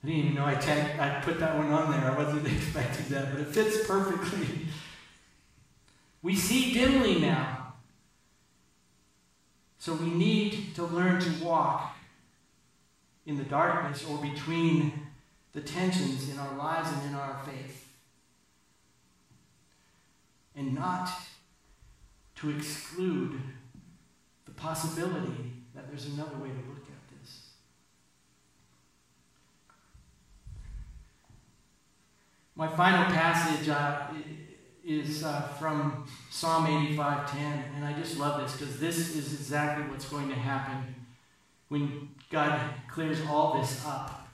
I 0.02 0.06
didn't 0.06 0.22
even 0.22 0.34
know 0.34 0.44
I, 0.44 0.54
tagged, 0.54 1.00
I 1.00 1.20
put 1.20 1.40
that 1.40 1.56
one 1.56 1.72
on 1.72 1.90
there. 1.90 2.10
I 2.10 2.16
wasn't 2.16 2.46
expecting 2.52 3.06
that, 3.08 3.32
but 3.32 3.40
it 3.40 3.48
fits 3.48 3.86
perfectly. 3.86 4.66
We 6.22 6.34
see 6.36 6.74
dimly 6.74 7.20
now. 7.20 7.74
So 9.78 9.94
we 9.94 10.10
need 10.10 10.74
to 10.76 10.84
learn 10.84 11.20
to 11.20 11.44
walk 11.44 11.96
in 13.26 13.38
the 13.38 13.44
darkness 13.44 14.04
or 14.06 14.18
between 14.18 14.92
the 15.52 15.60
tensions 15.60 16.30
in 16.30 16.38
our 16.38 16.54
lives 16.56 16.90
and 16.92 17.10
in 17.10 17.14
our 17.14 17.40
faith. 17.44 17.88
And 20.56 20.74
not 20.74 21.10
to 22.36 22.50
exclude 22.50 23.40
the 24.44 24.50
possibility 24.52 25.53
that 25.74 25.88
there's 25.88 26.06
another 26.06 26.36
way 26.36 26.48
to 26.48 26.54
look 26.54 26.86
at 26.88 27.20
this. 27.20 27.48
My 32.54 32.68
final 32.68 33.04
passage 33.12 33.68
uh, 33.68 34.06
is 34.84 35.24
uh, 35.24 35.42
from 35.58 36.06
Psalm 36.30 36.66
85:10, 36.66 37.74
and 37.76 37.84
I 37.84 37.92
just 37.94 38.18
love 38.18 38.40
this 38.40 38.52
because 38.52 38.78
this 38.78 39.16
is 39.16 39.32
exactly 39.32 39.88
what's 39.90 40.08
going 40.08 40.28
to 40.28 40.34
happen 40.34 40.94
when 41.68 42.10
God 42.30 42.60
clears 42.88 43.20
all 43.28 43.58
this 43.58 43.84
up. 43.84 44.28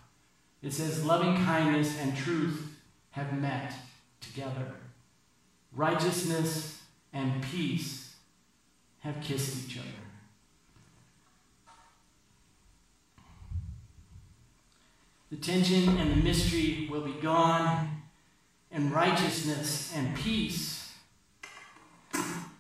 It 0.63 0.73
says, 0.73 1.05
"Loving 1.05 1.37
kindness 1.37 1.99
and 1.99 2.15
truth 2.15 2.77
have 3.13 3.33
met 3.41 3.73
together; 4.21 4.75
righteousness 5.73 6.83
and 7.15 7.43
peace 7.43 8.17
have 8.99 9.23
kissed 9.23 9.65
each 9.65 9.79
other." 9.79 10.10
The 15.31 15.37
tension 15.37 15.97
and 15.97 16.11
the 16.11 16.17
mystery 16.17 16.89
will 16.91 17.03
be 17.03 17.13
gone 17.21 18.03
and 18.73 18.93
righteousness 18.93 19.93
and 19.95 20.17
peace 20.17 20.93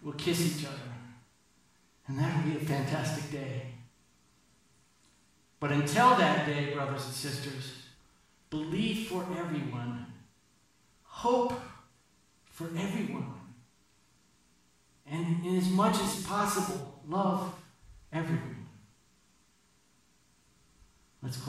will 0.02 0.12
kiss 0.12 0.40
each 0.56 0.66
other. 0.66 0.76
And 2.06 2.18
that 2.18 2.36
will 2.36 2.52
be 2.52 2.56
a 2.56 2.60
fantastic 2.60 3.30
day. 3.30 3.62
But 5.60 5.72
until 5.72 6.14
that 6.16 6.46
day, 6.46 6.72
brothers 6.72 7.04
and 7.04 7.14
sisters, 7.14 7.74
believe 8.48 9.08
for 9.08 9.26
everyone, 9.38 10.06
hope 11.04 11.52
for 12.46 12.68
everyone, 12.76 13.34
and 15.10 15.44
in 15.44 15.56
as 15.56 15.68
much 15.68 16.00
as 16.00 16.22
possible, 16.24 17.00
love 17.06 17.54
everyone. 18.12 18.66
Let's 21.22 21.36
close. 21.36 21.48